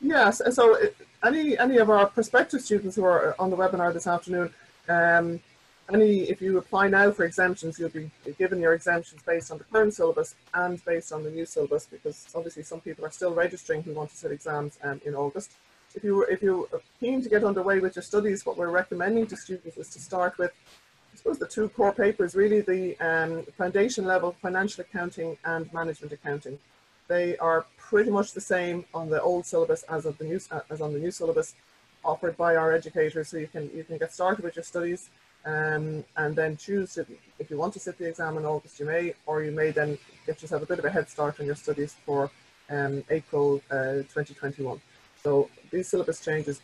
Yes, 0.00 0.40
so 0.54 0.78
any 1.24 1.58
any 1.58 1.78
of 1.78 1.90
our 1.90 2.06
prospective 2.06 2.60
students 2.60 2.96
who 2.96 3.04
are 3.04 3.34
on 3.38 3.50
the 3.50 3.56
webinar 3.56 3.92
this 3.92 4.06
afternoon, 4.06 4.52
um, 4.88 5.40
any 5.90 6.20
if 6.28 6.42
you 6.42 6.58
apply 6.58 6.88
now 6.88 7.10
for 7.10 7.24
exemptions, 7.24 7.78
you'll 7.78 7.88
be 7.88 8.10
given 8.38 8.60
your 8.60 8.74
exemptions 8.74 9.22
based 9.22 9.50
on 9.50 9.56
the 9.56 9.64
current 9.64 9.94
syllabus 9.94 10.34
and 10.52 10.84
based 10.84 11.12
on 11.12 11.24
the 11.24 11.30
new 11.30 11.46
syllabus 11.46 11.86
because 11.86 12.26
obviously 12.34 12.62
some 12.62 12.80
people 12.80 13.06
are 13.06 13.10
still 13.10 13.34
registering 13.34 13.82
who 13.82 13.94
want 13.94 14.10
to 14.10 14.16
sit 14.16 14.32
exams 14.32 14.78
um, 14.82 15.00
in 15.06 15.14
August 15.14 15.52
if 15.94 16.04
you 16.04 16.22
if 16.24 16.42
you 16.42 16.68
are 16.72 16.80
keen 16.98 17.22
to 17.22 17.28
get 17.28 17.44
underway 17.44 17.80
with 17.80 17.96
your 17.96 18.02
studies, 18.02 18.46
what 18.46 18.56
we're 18.56 18.70
recommending 18.70 19.26
to 19.28 19.36
students 19.36 19.76
is 19.76 19.88
to 19.90 20.00
start 20.00 20.38
with, 20.38 20.52
I 21.12 21.16
suppose, 21.16 21.38
the 21.38 21.46
two 21.46 21.68
core 21.70 21.92
papers, 21.92 22.34
really 22.34 22.60
the 22.60 22.98
um, 23.00 23.44
foundation 23.58 24.04
level 24.04 24.36
financial 24.40 24.82
accounting 24.82 25.36
and 25.44 25.72
management 25.72 26.12
accounting. 26.12 26.58
They 27.08 27.36
are 27.38 27.66
pretty 27.76 28.10
much 28.10 28.32
the 28.32 28.40
same 28.40 28.84
on 28.94 29.10
the 29.10 29.20
old 29.20 29.46
syllabus 29.46 29.82
as 29.84 30.06
of 30.06 30.16
the 30.18 30.24
new 30.24 30.40
as 30.70 30.80
on 30.80 30.92
the 30.92 30.98
new 30.98 31.10
syllabus 31.10 31.54
offered 32.04 32.36
by 32.36 32.56
our 32.56 32.72
educators. 32.72 33.28
So 33.28 33.36
you 33.36 33.48
can 33.48 33.70
you 33.74 33.84
can 33.84 33.98
get 33.98 34.12
started 34.12 34.44
with 34.44 34.56
your 34.56 34.64
studies 34.64 35.10
um, 35.44 36.04
and 36.16 36.36
then 36.36 36.56
choose 36.56 36.98
if, 36.98 37.08
if 37.38 37.50
you 37.50 37.56
want 37.56 37.72
to 37.72 37.80
sit 37.80 37.96
the 37.98 38.08
exam 38.08 38.36
in 38.36 38.44
August, 38.44 38.78
you 38.78 38.86
may, 38.86 39.14
or 39.26 39.42
you 39.42 39.52
may 39.52 39.70
then 39.70 39.98
get 40.26 40.42
yourself 40.42 40.62
a 40.62 40.66
bit 40.66 40.78
of 40.78 40.84
a 40.84 40.90
head 40.90 41.08
start 41.08 41.40
on 41.40 41.46
your 41.46 41.54
studies 41.54 41.96
for 42.04 42.30
um, 42.68 43.02
April 43.10 43.62
uh, 43.70 44.04
2021. 44.12 44.80
So 45.22 45.50
these 45.70 45.88
syllabus 45.88 46.20
changes 46.24 46.60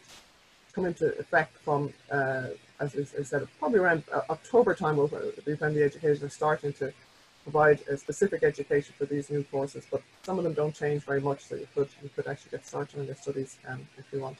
come 0.72 0.86
into 0.86 1.18
effect 1.18 1.56
from, 1.58 1.92
uh, 2.10 2.48
as 2.80 2.94
I 3.18 3.22
said, 3.22 3.46
probably 3.58 3.80
around 3.80 4.04
uh, 4.12 4.20
October 4.30 4.74
time 4.74 4.96
will 4.96 5.08
be 5.44 5.54
when 5.54 5.74
the 5.74 5.82
educators 5.82 6.22
are 6.22 6.28
starting 6.28 6.72
to 6.74 6.92
provide 7.44 7.80
a 7.88 7.96
specific 7.96 8.42
education 8.42 8.92
for 8.98 9.06
these 9.06 9.30
new 9.30 9.44
courses, 9.44 9.86
but 9.90 10.02
some 10.24 10.36
of 10.36 10.44
them 10.44 10.52
don't 10.52 10.74
change 10.74 11.04
very 11.04 11.20
much, 11.20 11.44
so 11.44 11.54
you 11.54 11.68
could, 11.74 11.88
you 12.02 12.10
could 12.14 12.26
actually 12.26 12.50
get 12.50 12.66
started 12.66 12.98
on 12.98 13.06
your 13.06 13.14
studies 13.14 13.56
um, 13.68 13.86
if 13.96 14.04
you 14.12 14.20
wanted. 14.20 14.38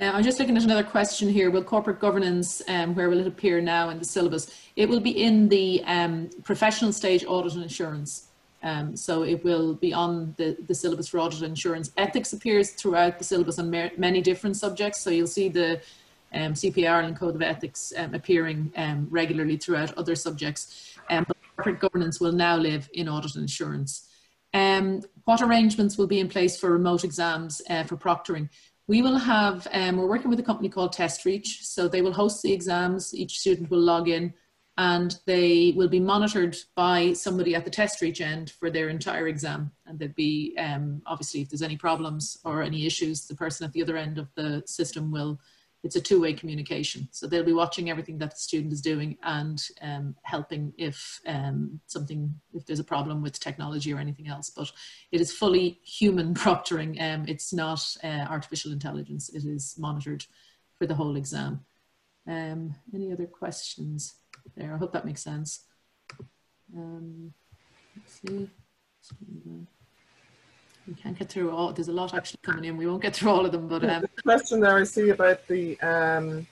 Uh, 0.00 0.04
I'm 0.04 0.22
just 0.24 0.38
looking 0.38 0.56
at 0.56 0.64
another 0.64 0.84
question 0.84 1.28
here. 1.28 1.50
Will 1.50 1.64
corporate 1.64 2.00
governance, 2.00 2.62
um, 2.68 2.94
where 2.94 3.08
will 3.08 3.20
it 3.20 3.26
appear 3.26 3.60
now 3.60 3.90
in 3.90 3.98
the 3.98 4.04
syllabus? 4.04 4.50
It 4.76 4.88
will 4.88 5.00
be 5.00 5.22
in 5.22 5.48
the 5.48 5.82
um, 5.84 6.30
professional 6.44 6.92
stage 6.92 7.24
audit 7.26 7.54
and 7.54 7.64
assurance. 7.64 8.28
Um, 8.64 8.96
so 8.96 9.24
it 9.24 9.44
will 9.44 9.74
be 9.74 9.92
on 9.92 10.34
the, 10.38 10.56
the 10.66 10.74
syllabus 10.74 11.08
for 11.08 11.20
audit 11.20 11.42
and 11.42 11.52
assurance. 11.52 11.92
Ethics 11.98 12.32
appears 12.32 12.70
throughout 12.70 13.18
the 13.18 13.24
syllabus 13.24 13.58
on 13.58 13.70
many 13.70 14.22
different 14.22 14.56
subjects. 14.56 15.02
So 15.02 15.10
you'll 15.10 15.26
see 15.26 15.50
the 15.50 15.82
um, 16.32 16.54
Ireland 16.76 17.18
Code 17.18 17.34
of 17.34 17.42
Ethics 17.42 17.92
um, 17.96 18.14
appearing 18.14 18.72
um, 18.76 19.06
regularly 19.10 19.58
throughout 19.58 19.96
other 19.98 20.16
subjects. 20.16 20.96
Um, 21.10 21.26
but 21.28 21.36
corporate 21.56 21.78
governance 21.78 22.20
will 22.20 22.32
now 22.32 22.56
live 22.56 22.88
in 22.94 23.06
audit 23.06 23.36
and 23.36 23.44
assurance. 23.44 24.08
Um, 24.54 25.02
what 25.24 25.42
arrangements 25.42 25.98
will 25.98 26.06
be 26.06 26.20
in 26.20 26.28
place 26.28 26.58
for 26.58 26.70
remote 26.70 27.04
exams 27.04 27.60
uh, 27.68 27.84
for 27.84 27.98
proctoring? 27.98 28.48
We 28.86 29.02
will 29.02 29.18
have, 29.18 29.68
we're 29.74 30.06
working 30.06 30.30
with 30.30 30.40
a 30.40 30.42
company 30.42 30.70
called 30.70 30.94
TestReach. 30.94 31.62
So 31.62 31.86
they 31.86 32.00
will 32.00 32.12
host 32.12 32.42
the 32.42 32.52
exams. 32.52 33.14
Each 33.14 33.40
student 33.40 33.70
will 33.70 33.80
log 33.80 34.08
in 34.08 34.32
and 34.76 35.18
they 35.24 35.72
will 35.76 35.88
be 35.88 36.00
monitored 36.00 36.56
by 36.74 37.12
somebody 37.12 37.54
at 37.54 37.64
the 37.64 37.70
TestReach 37.70 38.20
end 38.20 38.50
for 38.50 38.70
their 38.70 38.88
entire 38.88 39.28
exam. 39.28 39.70
And 39.86 39.98
there'd 39.98 40.16
be, 40.16 40.56
um, 40.58 41.00
obviously, 41.06 41.42
if 41.42 41.50
there's 41.50 41.62
any 41.62 41.76
problems 41.76 42.38
or 42.44 42.62
any 42.62 42.84
issues, 42.84 43.26
the 43.26 43.36
person 43.36 43.64
at 43.64 43.72
the 43.72 43.82
other 43.82 43.96
end 43.96 44.18
of 44.18 44.28
the 44.34 44.64
system 44.66 45.12
will, 45.12 45.38
it's 45.84 45.94
a 45.94 46.00
two-way 46.00 46.32
communication. 46.32 47.08
So 47.12 47.26
they'll 47.26 47.44
be 47.44 47.52
watching 47.52 47.88
everything 47.88 48.18
that 48.18 48.30
the 48.30 48.36
student 48.36 48.72
is 48.72 48.80
doing 48.80 49.16
and 49.22 49.64
um, 49.80 50.16
helping 50.22 50.72
if 50.76 51.20
um, 51.26 51.78
something, 51.86 52.34
if 52.52 52.66
there's 52.66 52.80
a 52.80 52.84
problem 52.84 53.22
with 53.22 53.38
technology 53.38 53.92
or 53.92 53.98
anything 53.98 54.26
else. 54.26 54.50
But 54.50 54.72
it 55.12 55.20
is 55.20 55.32
fully 55.32 55.78
human 55.84 56.34
proctoring. 56.34 57.00
Um, 57.00 57.26
it's 57.28 57.52
not 57.52 57.80
uh, 58.02 58.26
artificial 58.28 58.72
intelligence. 58.72 59.28
It 59.28 59.44
is 59.44 59.76
monitored 59.78 60.24
for 60.78 60.86
the 60.86 60.94
whole 60.94 61.16
exam. 61.16 61.64
Um, 62.26 62.74
any 62.92 63.12
other 63.12 63.26
questions? 63.26 64.14
There. 64.56 64.74
I 64.74 64.76
hope 64.76 64.92
that 64.92 65.04
makes 65.04 65.22
sense. 65.22 65.64
Um, 66.76 67.32
let's 67.96 68.20
see. 68.20 68.48
We 70.86 70.94
can't 70.94 71.18
get 71.18 71.28
through 71.30 71.50
all. 71.50 71.72
There's 71.72 71.88
a 71.88 71.92
lot 71.92 72.14
actually 72.14 72.40
coming 72.42 72.64
in. 72.64 72.76
We 72.76 72.86
won't 72.86 73.02
get 73.02 73.16
through 73.16 73.30
all 73.30 73.46
of 73.46 73.52
them, 73.52 73.68
but 73.68 73.88
um, 73.88 74.02
the 74.02 74.22
question 74.22 74.60
there 74.60 74.76
I 74.76 74.84
see 74.84 75.10
about 75.10 75.46
the 75.48 75.80
um, 75.80 76.46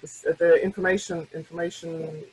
the, 0.00 0.36
the 0.38 0.62
information 0.62 1.26
information. 1.34 2.24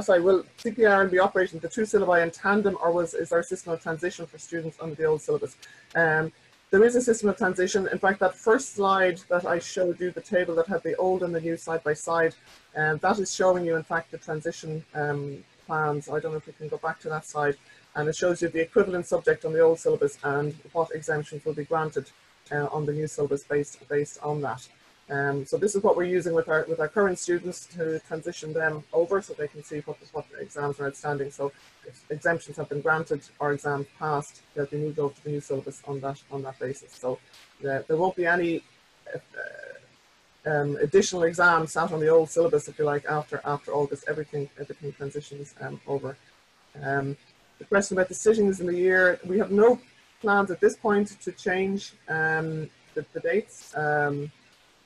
Sorry, 0.00 0.20
will 0.20 0.44
CPA 0.58 1.10
be 1.10 1.18
operating 1.18 1.58
the 1.60 1.68
two 1.68 1.82
syllabi 1.82 2.22
in 2.22 2.30
tandem, 2.30 2.76
or 2.82 2.92
was 2.92 3.14
is 3.14 3.28
there 3.30 3.40
a 3.40 3.44
system 3.44 3.72
of 3.72 3.82
transition 3.82 4.26
for 4.26 4.38
students 4.38 4.78
under 4.80 4.94
the 4.94 5.04
old 5.04 5.20
syllabus? 5.20 5.56
Um, 5.94 6.32
there 6.70 6.84
is 6.84 6.94
a 6.94 7.00
system 7.00 7.28
of 7.28 7.36
transition. 7.36 7.88
In 7.88 7.98
fact, 7.98 8.20
that 8.20 8.34
first 8.34 8.74
slide 8.74 9.20
that 9.28 9.44
I 9.44 9.58
showed 9.58 10.00
you, 10.00 10.12
the 10.12 10.20
table 10.20 10.54
that 10.54 10.68
had 10.68 10.82
the 10.84 10.96
old 10.96 11.22
and 11.24 11.34
the 11.34 11.40
new 11.40 11.56
side 11.56 11.82
by 11.82 11.94
side, 11.94 12.34
um, 12.76 12.98
that 12.98 13.18
is 13.18 13.34
showing 13.34 13.64
you, 13.64 13.76
in 13.76 13.82
fact, 13.82 14.12
the 14.12 14.18
transition 14.18 14.84
um, 14.94 15.42
plans. 15.66 16.08
I 16.08 16.20
don't 16.20 16.30
know 16.32 16.38
if 16.38 16.46
we 16.46 16.52
can 16.52 16.68
go 16.68 16.78
back 16.78 17.00
to 17.00 17.08
that 17.08 17.26
slide. 17.26 17.56
And 17.96 18.08
it 18.08 18.14
shows 18.14 18.40
you 18.40 18.48
the 18.48 18.60
equivalent 18.60 19.06
subject 19.06 19.44
on 19.44 19.52
the 19.52 19.60
old 19.60 19.80
syllabus 19.80 20.16
and 20.22 20.54
what 20.72 20.90
exemptions 20.94 21.44
will 21.44 21.54
be 21.54 21.64
granted 21.64 22.08
uh, 22.52 22.66
on 22.70 22.86
the 22.86 22.92
new 22.92 23.08
syllabus 23.08 23.42
based, 23.42 23.88
based 23.88 24.20
on 24.22 24.40
that. 24.42 24.68
Um, 25.10 25.44
so 25.44 25.56
this 25.56 25.74
is 25.74 25.82
what 25.82 25.96
we're 25.96 26.04
using 26.04 26.34
with 26.34 26.48
our 26.48 26.64
with 26.68 26.78
our 26.78 26.86
current 26.86 27.18
students 27.18 27.66
to 27.74 27.98
transition 28.06 28.52
them 28.52 28.84
over 28.92 29.20
so 29.20 29.34
they 29.34 29.48
can 29.48 29.64
see 29.64 29.80
what, 29.80 29.96
what 30.12 30.24
exams 30.40 30.78
are 30.78 30.86
outstanding. 30.86 31.32
So 31.32 31.50
if 31.84 32.04
exemptions 32.10 32.56
have 32.58 32.68
been 32.68 32.80
granted 32.80 33.22
or 33.40 33.52
exams 33.52 33.86
passed, 33.98 34.42
they'll 34.54 34.66
be 34.66 34.76
moved 34.76 35.00
over 35.00 35.12
to 35.12 35.24
the 35.24 35.30
new 35.30 35.40
syllabus 35.40 35.82
on 35.88 36.00
that 36.00 36.22
on 36.30 36.42
that 36.42 36.58
basis. 36.60 36.92
So 36.92 37.18
uh, 37.68 37.80
there 37.88 37.96
won't 37.96 38.14
be 38.14 38.24
any 38.24 38.62
uh, 39.12 39.18
um, 40.46 40.76
additional 40.80 41.24
exams 41.24 41.72
sat 41.72 41.90
on 41.92 41.98
the 41.98 42.08
old 42.08 42.30
syllabus, 42.30 42.68
if 42.68 42.78
you 42.78 42.84
like, 42.84 43.04
after 43.06 43.40
after 43.44 43.72
August. 43.72 44.04
Everything 44.06 44.48
everything 44.60 44.92
transitions 44.92 45.54
um, 45.60 45.80
over. 45.88 46.16
Um, 46.80 47.16
the 47.58 47.64
question 47.64 47.96
about 47.96 48.08
the 48.08 48.14
sittings 48.14 48.60
in 48.60 48.66
the 48.66 48.78
year, 48.78 49.18
we 49.24 49.38
have 49.38 49.50
no 49.50 49.80
plans 50.20 50.52
at 50.52 50.60
this 50.60 50.76
point 50.76 51.20
to 51.20 51.32
change 51.32 51.94
um, 52.08 52.70
the, 52.94 53.04
the 53.12 53.20
dates. 53.20 53.76
Um, 53.76 54.30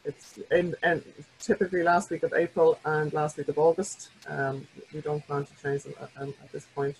it's 0.04 0.38
in, 0.50 0.74
in, 0.82 1.02
typically 1.38 1.82
last 1.82 2.10
week 2.10 2.22
of 2.22 2.32
April 2.34 2.78
and 2.84 3.12
last 3.12 3.36
week 3.36 3.48
of 3.48 3.58
August. 3.58 4.10
Um, 4.28 4.66
we 4.92 5.00
don't 5.00 5.26
plan 5.26 5.46
to 5.46 5.62
change 5.62 5.84
them 5.84 5.94
at, 6.00 6.10
um, 6.20 6.34
at 6.42 6.52
this 6.52 6.66
point. 6.74 6.96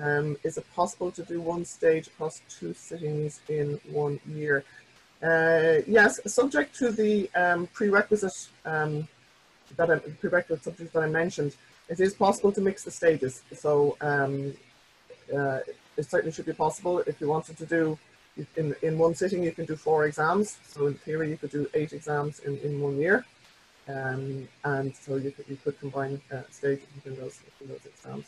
Um, 0.00 0.36
is 0.42 0.56
it 0.56 0.66
possible 0.74 1.10
to 1.12 1.22
do 1.22 1.40
one 1.40 1.64
stage 1.64 2.06
across 2.06 2.40
two 2.48 2.74
sittings 2.74 3.40
in 3.48 3.80
one 3.90 4.20
year? 4.26 4.64
Uh, 5.22 5.82
yes, 5.86 6.20
subject 6.32 6.74
to 6.78 6.90
the 6.90 7.30
um, 7.34 7.66
prerequisite 7.68 8.48
um, 8.64 9.06
that 9.76 9.90
I, 9.90 9.98
prerequisite 9.98 10.64
subjects 10.64 10.92
that 10.92 11.02
I 11.02 11.08
mentioned, 11.08 11.54
it 11.88 12.00
is 12.00 12.14
possible 12.14 12.52
to 12.52 12.60
mix 12.60 12.84
the 12.84 12.90
stages. 12.90 13.42
So 13.54 13.96
um, 14.00 14.54
uh, 15.36 15.60
it 15.96 16.04
certainly 16.08 16.32
should 16.32 16.46
be 16.46 16.52
possible 16.52 17.00
if 17.00 17.20
you 17.20 17.28
wanted 17.28 17.58
to 17.58 17.66
do 17.66 17.98
in, 18.56 18.74
in 18.82 18.98
one 18.98 19.14
sitting 19.14 19.42
you 19.42 19.52
can 19.52 19.64
do 19.64 19.76
four 19.76 20.06
exams. 20.06 20.58
So 20.66 20.86
in 20.86 20.94
theory 20.94 21.30
you 21.30 21.36
could 21.36 21.50
do 21.50 21.68
eight 21.74 21.92
exams 21.92 22.40
in, 22.40 22.58
in 22.58 22.80
one 22.80 22.96
year. 22.96 23.24
Um, 23.88 24.48
and 24.64 24.94
so 24.94 25.16
you 25.16 25.32
could, 25.32 25.46
you 25.48 25.56
could 25.56 25.78
combine 25.80 26.20
uh, 26.32 26.42
stages 26.50 26.86
within 26.94 27.16
those, 27.20 27.40
within 27.44 27.68
those 27.68 27.86
exams. 27.86 28.26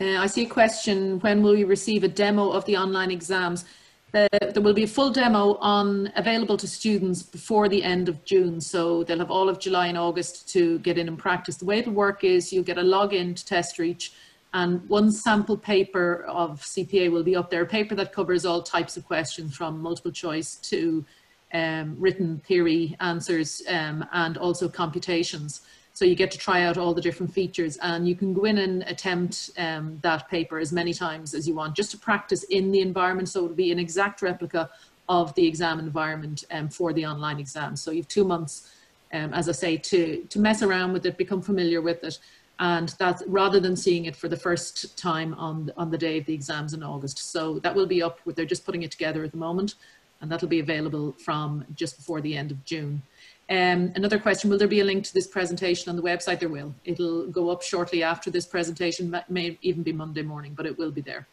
Uh, 0.00 0.18
I 0.18 0.26
see 0.26 0.42
a 0.42 0.48
question, 0.48 1.20
when 1.20 1.42
will 1.42 1.52
we 1.52 1.64
receive 1.64 2.02
a 2.02 2.08
demo 2.08 2.50
of 2.50 2.64
the 2.64 2.76
online 2.76 3.12
exams? 3.12 3.64
Uh, 4.12 4.28
there 4.52 4.62
will 4.62 4.74
be 4.74 4.84
a 4.84 4.88
full 4.88 5.10
demo 5.10 5.54
on 5.56 6.12
available 6.16 6.56
to 6.56 6.68
students 6.68 7.22
before 7.22 7.68
the 7.68 7.82
end 7.82 8.08
of 8.08 8.24
June. 8.24 8.60
So 8.60 9.04
they'll 9.04 9.18
have 9.18 9.30
all 9.30 9.48
of 9.48 9.58
July 9.60 9.88
and 9.88 9.98
August 9.98 10.48
to 10.50 10.78
get 10.80 10.98
in 10.98 11.08
and 11.08 11.18
practice. 11.18 11.56
The 11.56 11.64
way 11.64 11.78
it'll 11.78 11.92
work 11.92 12.24
is 12.24 12.52
you'll 12.52 12.64
get 12.64 12.78
a 12.78 12.82
login 12.82 13.36
to 13.36 13.54
TestReach 13.54 14.10
and 14.54 14.88
one 14.88 15.10
sample 15.10 15.56
paper 15.56 16.24
of 16.28 16.60
CPA 16.62 17.10
will 17.10 17.24
be 17.24 17.34
up 17.34 17.50
there, 17.50 17.62
a 17.62 17.66
paper 17.66 17.96
that 17.96 18.12
covers 18.12 18.46
all 18.46 18.62
types 18.62 18.96
of 18.96 19.04
questions 19.04 19.56
from 19.56 19.80
multiple 19.80 20.12
choice 20.12 20.54
to 20.56 21.04
um, 21.52 21.96
written 21.98 22.40
theory 22.46 22.96
answers 23.00 23.62
um, 23.68 24.06
and 24.12 24.38
also 24.38 24.68
computations. 24.68 25.62
So 25.92 26.04
you 26.04 26.14
get 26.14 26.30
to 26.30 26.38
try 26.38 26.62
out 26.62 26.78
all 26.78 26.94
the 26.94 27.00
different 27.00 27.34
features 27.34 27.78
and 27.82 28.06
you 28.06 28.14
can 28.14 28.32
go 28.32 28.44
in 28.44 28.58
and 28.58 28.84
attempt 28.84 29.50
um, 29.58 29.98
that 30.02 30.28
paper 30.28 30.60
as 30.60 30.72
many 30.72 30.94
times 30.94 31.34
as 31.34 31.48
you 31.48 31.54
want 31.54 31.74
just 31.74 31.90
to 31.90 31.98
practice 31.98 32.44
in 32.44 32.70
the 32.70 32.80
environment. 32.80 33.28
So 33.28 33.44
it'll 33.44 33.56
be 33.56 33.72
an 33.72 33.80
exact 33.80 34.22
replica 34.22 34.70
of 35.08 35.34
the 35.34 35.44
exam 35.44 35.80
environment 35.80 36.44
um, 36.52 36.68
for 36.68 36.92
the 36.92 37.06
online 37.06 37.40
exam. 37.40 37.74
So 37.74 37.90
you've 37.90 38.08
two 38.08 38.24
months, 38.24 38.70
um, 39.12 39.34
as 39.34 39.48
I 39.48 39.52
say, 39.52 39.76
to, 39.78 40.24
to 40.28 40.38
mess 40.38 40.62
around 40.62 40.92
with 40.92 41.06
it, 41.06 41.18
become 41.18 41.42
familiar 41.42 41.80
with 41.80 42.04
it 42.04 42.18
and 42.58 42.94
that's 42.98 43.22
rather 43.26 43.60
than 43.60 43.76
seeing 43.76 44.04
it 44.04 44.14
for 44.14 44.28
the 44.28 44.36
first 44.36 44.96
time 44.96 45.34
on 45.34 45.72
on 45.76 45.90
the 45.90 45.98
day 45.98 46.18
of 46.18 46.26
the 46.26 46.34
exams 46.34 46.74
in 46.74 46.82
August. 46.82 47.18
So 47.32 47.58
that 47.60 47.74
will 47.74 47.86
be 47.86 48.02
up. 48.02 48.20
They're 48.26 48.44
just 48.44 48.64
putting 48.64 48.82
it 48.82 48.90
together 48.90 49.24
at 49.24 49.32
the 49.32 49.38
moment, 49.38 49.74
and 50.20 50.30
that'll 50.30 50.48
be 50.48 50.60
available 50.60 51.12
from 51.24 51.64
just 51.74 51.96
before 51.96 52.20
the 52.20 52.36
end 52.36 52.50
of 52.50 52.64
June. 52.64 53.02
Um, 53.50 53.92
another 53.94 54.18
question, 54.18 54.48
will 54.48 54.56
there 54.56 54.68
be 54.68 54.80
a 54.80 54.84
link 54.84 55.04
to 55.04 55.12
this 55.12 55.26
presentation 55.26 55.90
on 55.90 55.96
the 55.96 56.02
website? 56.02 56.40
There 56.40 56.48
will. 56.48 56.74
It'll 56.86 57.26
go 57.26 57.50
up 57.50 57.62
shortly 57.62 58.02
after 58.02 58.30
this 58.30 58.46
presentation, 58.46 59.14
may 59.28 59.58
even 59.60 59.82
be 59.82 59.92
Monday 59.92 60.22
morning, 60.22 60.54
but 60.54 60.64
it 60.64 60.78
will 60.78 60.90
be 60.90 61.02
there. 61.02 61.26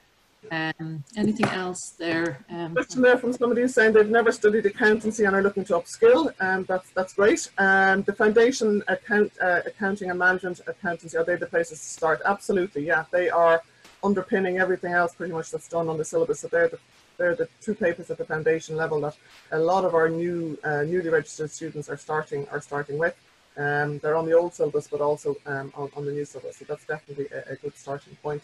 Um, 0.49 1.03
anything 1.15 1.45
else 1.47 1.91
there? 1.91 2.43
Um, 2.49 2.73
question 2.73 3.01
there 3.01 3.17
from 3.17 3.31
somebody 3.33 3.67
saying 3.67 3.93
they've 3.93 4.09
never 4.09 4.31
studied 4.31 4.65
accountancy 4.65 5.25
and 5.25 5.35
are 5.35 5.43
looking 5.43 5.63
to 5.65 5.73
upskill. 5.73 6.33
Um, 6.41 6.65
that's 6.65 6.89
that's 6.91 7.13
great. 7.13 7.49
Um, 7.57 8.01
the 8.03 8.13
foundation 8.13 8.83
account, 8.87 9.31
uh, 9.41 9.61
accounting 9.65 10.09
and 10.09 10.17
management 10.17 10.61
accountancy 10.65 11.15
are 11.17 11.23
they 11.23 11.35
the 11.35 11.45
places 11.45 11.79
to 11.79 11.85
start? 11.85 12.21
Absolutely, 12.25 12.85
yeah. 12.85 13.05
They 13.11 13.29
are 13.29 13.61
underpinning 14.03 14.57
everything 14.57 14.93
else 14.93 15.13
pretty 15.13 15.33
much 15.33 15.51
that's 15.51 15.67
done 15.67 15.87
on 15.87 15.97
the 15.97 16.05
syllabus. 16.05 16.39
So 16.39 16.47
they're 16.47 16.69
the 16.69 16.79
they're 17.17 17.35
the 17.35 17.47
two 17.61 17.75
papers 17.75 18.09
at 18.09 18.17
the 18.17 18.25
foundation 18.25 18.75
level 18.75 18.99
that 19.01 19.15
a 19.51 19.59
lot 19.59 19.85
of 19.85 19.93
our 19.93 20.09
new 20.09 20.57
uh, 20.63 20.83
newly 20.83 21.09
registered 21.09 21.51
students 21.51 21.87
are 21.87 21.97
starting 21.97 22.47
are 22.49 22.61
starting 22.61 22.97
with. 22.97 23.15
Um, 23.57 23.99
they're 23.99 24.15
on 24.15 24.25
the 24.25 24.33
old 24.33 24.53
syllabus, 24.53 24.87
but 24.87 25.01
also 25.01 25.35
um, 25.45 25.73
on, 25.75 25.89
on, 25.95 26.05
the 26.05 26.11
new 26.11 26.23
syllabus. 26.23 26.57
So 26.57 26.65
that's 26.65 26.85
definitely 26.85 27.27
a, 27.33 27.51
a, 27.51 27.55
good 27.57 27.75
starting 27.75 28.15
point. 28.23 28.41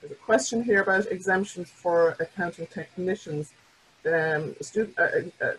There's 0.00 0.12
a 0.12 0.16
question 0.16 0.62
here 0.62 0.82
about 0.82 1.06
exemptions 1.06 1.70
for 1.70 2.16
accounting 2.20 2.66
technicians. 2.68 3.52
Um, 4.06 4.54
student, 4.60 4.96
uh, 4.98 5.02
uh, 5.02 5.44
uh, 5.44 5.52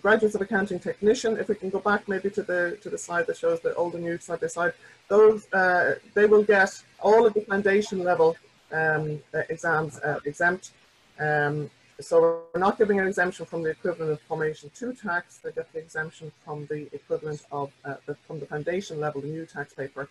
graduates 0.00 0.34
of 0.34 0.40
accounting 0.40 0.78
technician, 0.78 1.36
if 1.38 1.48
we 1.48 1.54
can 1.54 1.68
go 1.68 1.78
back 1.78 2.08
maybe 2.08 2.30
to 2.30 2.42
the 2.42 2.78
to 2.80 2.88
the 2.88 2.96
slide 2.96 3.26
that 3.26 3.36
shows 3.36 3.60
the 3.60 3.74
old 3.74 3.94
and 3.94 4.04
new 4.04 4.18
side 4.18 4.40
by 4.40 4.46
side, 4.46 4.72
those 5.08 5.52
uh, 5.52 5.96
they 6.14 6.26
will 6.26 6.42
get 6.42 6.70
all 7.00 7.26
of 7.26 7.34
the 7.34 7.42
foundation 7.42 8.02
level 8.02 8.36
um, 8.72 9.22
exams 9.50 9.98
uh, 9.98 10.20
exempt. 10.24 10.72
Um, 11.20 11.70
so 12.00 12.42
we're 12.52 12.60
not 12.60 12.76
giving 12.76 12.98
an 12.98 13.06
exemption 13.06 13.46
from 13.46 13.62
the 13.62 13.70
equivalent 13.70 14.10
of 14.10 14.20
Formation 14.22 14.70
2 14.74 14.94
tax, 14.94 15.38
they 15.38 15.52
get 15.52 15.72
the 15.72 15.78
exemption 15.78 16.32
from 16.44 16.66
the 16.66 16.92
equivalent 16.92 17.42
of, 17.52 17.70
uh, 17.84 17.94
the, 18.06 18.16
from 18.26 18.40
the 18.40 18.46
foundation 18.46 18.98
level, 18.98 19.20
the 19.20 19.28
new 19.28 19.46
tax 19.46 19.74
paper. 19.74 20.08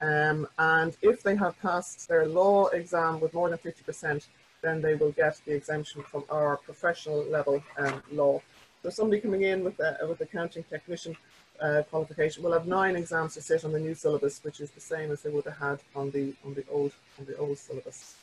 Um, 0.00 0.46
and 0.58 0.96
if 1.02 1.22
they 1.22 1.36
have 1.36 1.60
passed 1.60 2.08
their 2.08 2.26
law 2.26 2.68
exam 2.68 3.20
with 3.20 3.34
more 3.34 3.50
than 3.50 3.58
50%, 3.58 4.26
then 4.62 4.80
they 4.80 4.94
will 4.94 5.12
get 5.12 5.40
the 5.44 5.54
exemption 5.54 6.02
from 6.02 6.24
our 6.30 6.56
professional 6.56 7.24
level 7.24 7.62
um, 7.78 8.02
law. 8.12 8.40
So 8.82 8.90
somebody 8.90 9.20
coming 9.20 9.42
in 9.42 9.62
with 9.62 9.78
a, 9.80 9.98
with 10.08 10.20
accounting 10.20 10.64
technician 10.64 11.16
uh, 11.60 11.82
qualification 11.90 12.42
will 12.42 12.52
have 12.52 12.66
nine 12.66 12.96
exams 12.96 13.34
to 13.34 13.42
sit 13.42 13.64
on 13.64 13.72
the 13.72 13.78
new 13.78 13.94
syllabus, 13.94 14.42
which 14.42 14.60
is 14.60 14.70
the 14.70 14.80
same 14.80 15.10
as 15.10 15.20
they 15.20 15.30
would 15.30 15.44
have 15.44 15.58
had 15.58 15.80
on 15.94 16.10
the 16.10 16.34
on 16.44 16.54
the 16.54 16.64
old 16.70 16.92
on 17.18 17.26
the 17.26 17.36
old 17.36 17.58
syllabus. 17.58 18.14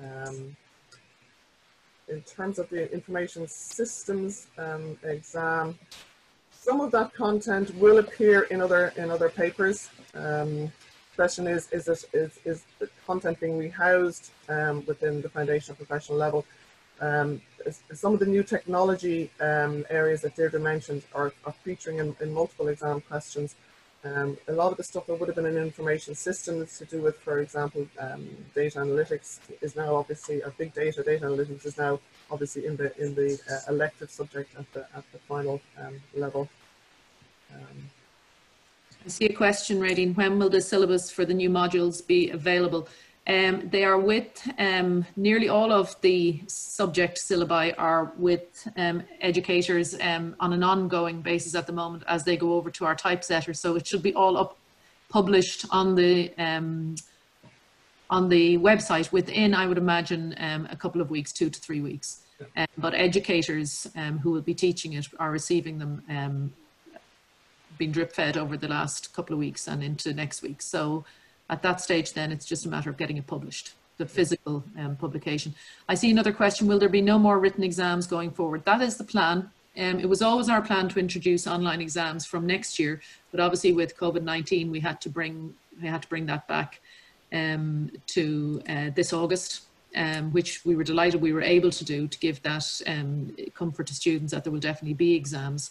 Um, 0.00 0.56
in 2.08 2.20
terms 2.22 2.58
of 2.58 2.68
the 2.68 2.92
information 2.92 3.48
systems 3.48 4.46
um, 4.58 4.98
exam, 5.02 5.78
some 6.62 6.80
of 6.80 6.92
that 6.92 7.12
content 7.12 7.74
will 7.76 7.98
appear 7.98 8.42
in 8.42 8.60
other 8.60 8.92
in 8.96 9.10
other 9.10 9.28
papers. 9.28 9.90
Um, 10.14 10.70
question 11.16 11.46
is, 11.46 11.68
is, 11.72 11.88
it, 11.88 12.04
is, 12.12 12.38
is 12.44 12.64
the 12.78 12.88
content 13.06 13.38
being 13.40 13.58
rehoused 13.58 14.30
um, 14.48 14.84
within 14.86 15.20
the 15.20 15.28
foundation 15.28 15.74
professional 15.74 16.16
level? 16.16 16.46
Um, 17.00 17.42
some 17.92 18.14
of 18.14 18.20
the 18.20 18.26
new 18.26 18.44
technology 18.44 19.30
um, 19.40 19.84
areas 19.90 20.22
that 20.22 20.36
Deirdre 20.36 20.60
mentioned 20.60 21.02
are, 21.14 21.32
are 21.44 21.52
featuring 21.64 21.98
in, 21.98 22.14
in 22.20 22.32
multiple 22.32 22.68
exam 22.68 23.00
questions. 23.00 23.56
Um, 24.04 24.38
a 24.48 24.52
lot 24.52 24.70
of 24.70 24.76
the 24.76 24.84
stuff 24.84 25.06
that 25.06 25.16
would 25.18 25.28
have 25.28 25.36
been 25.36 25.46
in 25.46 25.56
information 25.56 26.14
systems 26.14 26.78
to 26.78 26.84
do 26.84 27.02
with, 27.02 27.16
for 27.18 27.40
example, 27.40 27.86
um, 27.98 28.28
data 28.54 28.78
analytics 28.78 29.40
is 29.60 29.74
now 29.74 29.96
obviously, 29.96 30.42
or 30.42 30.54
big 30.58 30.72
data, 30.74 31.02
data 31.02 31.26
analytics 31.26 31.66
is 31.66 31.76
now 31.76 32.00
obviously 32.32 32.66
in 32.66 32.76
the 32.76 32.88
in 33.00 33.14
the 33.14 33.38
uh, 33.50 33.72
elective 33.72 34.10
subject 34.10 34.56
at 34.58 34.72
the 34.72 34.80
at 34.96 35.04
the 35.12 35.18
final 35.18 35.60
um, 35.78 36.00
level. 36.14 36.48
Um, 37.54 37.90
I 39.04 39.08
see 39.08 39.26
a 39.26 39.32
question, 39.32 39.78
Radine. 39.78 40.16
When 40.16 40.38
will 40.38 40.48
the 40.48 40.60
syllabus 40.60 41.10
for 41.10 41.24
the 41.24 41.34
new 41.34 41.50
modules 41.50 42.04
be 42.04 42.30
available? 42.30 42.88
Um, 43.26 43.68
they 43.70 43.84
are 43.84 43.98
with 43.98 44.48
um, 44.58 45.04
nearly 45.14 45.48
all 45.48 45.70
of 45.72 45.94
the 46.00 46.42
subject 46.48 47.18
syllabi 47.18 47.72
are 47.78 48.12
with 48.16 48.66
um, 48.76 49.04
educators 49.20 49.94
um, 50.00 50.34
on 50.40 50.52
an 50.52 50.64
ongoing 50.64 51.20
basis 51.20 51.54
at 51.54 51.68
the 51.68 51.72
moment 51.72 52.02
as 52.08 52.24
they 52.24 52.36
go 52.36 52.54
over 52.54 52.68
to 52.70 52.84
our 52.84 52.96
typesetter. 52.96 53.54
So 53.54 53.76
it 53.76 53.86
should 53.86 54.02
be 54.02 54.14
all 54.14 54.36
up 54.36 54.58
published 55.08 55.66
on 55.70 55.94
the 55.94 56.32
on 58.12 58.28
the 58.28 58.58
website 58.58 59.10
within, 59.10 59.54
I 59.54 59.66
would 59.66 59.78
imagine, 59.78 60.34
um, 60.36 60.68
a 60.70 60.76
couple 60.76 61.00
of 61.00 61.10
weeks, 61.10 61.32
two 61.32 61.48
to 61.48 61.58
three 61.58 61.80
weeks. 61.80 62.21
Um, 62.56 62.66
but 62.78 62.94
educators 62.94 63.88
um, 63.96 64.18
who 64.18 64.30
will 64.30 64.42
be 64.42 64.54
teaching 64.54 64.92
it 64.94 65.06
are 65.18 65.30
receiving 65.30 65.78
them, 65.78 66.02
um, 66.08 66.52
being 67.78 67.92
drip 67.92 68.12
fed 68.12 68.36
over 68.36 68.56
the 68.56 68.68
last 68.68 69.12
couple 69.14 69.34
of 69.34 69.38
weeks 69.38 69.68
and 69.68 69.82
into 69.82 70.12
next 70.12 70.42
week. 70.42 70.62
So 70.62 71.04
at 71.50 71.62
that 71.62 71.80
stage, 71.80 72.12
then 72.12 72.32
it's 72.32 72.46
just 72.46 72.66
a 72.66 72.68
matter 72.68 72.90
of 72.90 72.96
getting 72.96 73.16
it 73.16 73.26
published, 73.26 73.74
the 73.98 74.06
physical 74.06 74.64
um, 74.78 74.96
publication. 74.96 75.54
I 75.88 75.94
see 75.94 76.10
another 76.10 76.32
question 76.32 76.66
Will 76.66 76.78
there 76.78 76.88
be 76.88 77.00
no 77.00 77.18
more 77.18 77.38
written 77.38 77.62
exams 77.62 78.06
going 78.06 78.30
forward? 78.30 78.64
That 78.64 78.82
is 78.82 78.96
the 78.96 79.04
plan. 79.04 79.50
Um, 79.76 80.00
it 80.00 80.08
was 80.08 80.20
always 80.20 80.50
our 80.50 80.60
plan 80.60 80.88
to 80.90 80.98
introduce 80.98 81.46
online 81.46 81.80
exams 81.80 82.26
from 82.26 82.46
next 82.46 82.78
year, 82.78 83.00
but 83.30 83.40
obviously 83.40 83.72
with 83.72 83.96
COVID 83.96 84.22
19, 84.22 84.70
we 84.70 84.80
had 84.80 85.00
to 85.00 85.08
bring 85.08 85.54
we 85.80 85.88
had 85.88 86.02
to 86.02 86.08
bring 86.08 86.26
that 86.26 86.46
back 86.46 86.80
um, 87.32 87.90
to 88.08 88.62
uh, 88.68 88.90
this 88.94 89.12
August, 89.12 89.62
um, 89.94 90.32
which 90.32 90.64
we 90.64 90.74
were 90.74 90.84
delighted 90.84 91.20
we 91.20 91.32
were 91.32 91.42
able 91.42 91.70
to 91.70 91.84
do 91.84 92.08
to 92.08 92.18
give 92.18 92.42
that 92.42 92.80
um, 92.86 93.34
comfort 93.54 93.86
to 93.88 93.94
students 93.94 94.32
that 94.32 94.44
there 94.44 94.52
will 94.52 94.60
definitely 94.60 94.94
be 94.94 95.14
exams. 95.14 95.70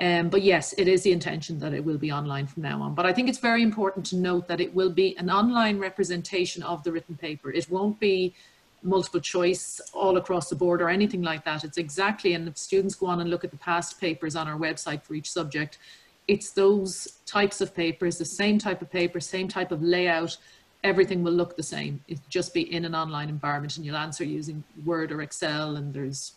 Um, 0.00 0.30
but 0.30 0.40
yes, 0.40 0.72
it 0.78 0.88
is 0.88 1.02
the 1.02 1.12
intention 1.12 1.58
that 1.58 1.74
it 1.74 1.84
will 1.84 1.98
be 1.98 2.10
online 2.10 2.46
from 2.46 2.62
now 2.62 2.80
on. 2.80 2.94
But 2.94 3.04
I 3.04 3.12
think 3.12 3.28
it's 3.28 3.38
very 3.38 3.62
important 3.62 4.06
to 4.06 4.16
note 4.16 4.48
that 4.48 4.60
it 4.60 4.74
will 4.74 4.90
be 4.90 5.14
an 5.18 5.30
online 5.30 5.78
representation 5.78 6.62
of 6.62 6.82
the 6.84 6.90
written 6.92 7.16
paper. 7.16 7.50
It 7.50 7.70
won't 7.70 8.00
be 8.00 8.34
multiple 8.82 9.20
choice 9.20 9.78
all 9.92 10.16
across 10.16 10.48
the 10.48 10.56
board 10.56 10.80
or 10.80 10.88
anything 10.88 11.20
like 11.20 11.44
that. 11.44 11.64
It's 11.64 11.76
exactly, 11.76 12.32
and 12.32 12.48
if 12.48 12.56
students 12.56 12.94
go 12.94 13.06
on 13.06 13.20
and 13.20 13.28
look 13.28 13.44
at 13.44 13.50
the 13.50 13.58
past 13.58 14.00
papers 14.00 14.36
on 14.36 14.48
our 14.48 14.58
website 14.58 15.02
for 15.02 15.12
each 15.12 15.30
subject, 15.30 15.76
it's 16.26 16.50
those 16.50 17.18
types 17.26 17.60
of 17.60 17.74
papers, 17.74 18.16
the 18.16 18.24
same 18.24 18.58
type 18.58 18.80
of 18.80 18.90
paper, 18.90 19.20
same 19.20 19.48
type 19.48 19.70
of 19.70 19.82
layout, 19.82 20.36
everything 20.82 21.22
will 21.22 21.32
look 21.32 21.56
the 21.56 21.62
same. 21.62 22.02
It'll 22.08 22.22
just 22.28 22.54
be 22.54 22.72
in 22.72 22.84
an 22.84 22.94
online 22.94 23.28
environment 23.28 23.76
and 23.76 23.84
you'll 23.84 23.96
answer 23.96 24.24
using 24.24 24.64
Word 24.84 25.12
or 25.12 25.22
Excel 25.22 25.76
and 25.76 25.92
there's 25.92 26.34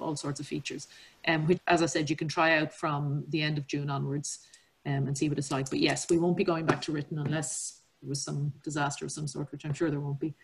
all 0.00 0.16
sorts 0.16 0.40
of 0.40 0.46
features. 0.46 0.88
Um, 1.26 1.46
which, 1.46 1.58
as 1.66 1.82
I 1.82 1.86
said, 1.86 2.08
you 2.08 2.16
can 2.16 2.28
try 2.28 2.58
out 2.58 2.72
from 2.72 3.24
the 3.30 3.42
end 3.42 3.58
of 3.58 3.66
June 3.66 3.90
onwards 3.90 4.46
um, 4.84 5.06
and 5.06 5.16
see 5.16 5.28
what 5.28 5.38
it's 5.38 5.50
like. 5.50 5.68
But 5.70 5.80
yes, 5.80 6.06
we 6.08 6.18
won't 6.18 6.36
be 6.36 6.44
going 6.44 6.66
back 6.66 6.80
to 6.82 6.92
written 6.92 7.18
unless 7.18 7.80
there 8.02 8.08
was 8.08 8.22
some 8.22 8.52
disaster 8.62 9.06
of 9.06 9.12
some 9.12 9.26
sort, 9.26 9.50
which 9.50 9.64
I'm 9.64 9.72
sure 9.72 9.90
there 9.90 10.00
won't 10.00 10.20
be. 10.20 10.34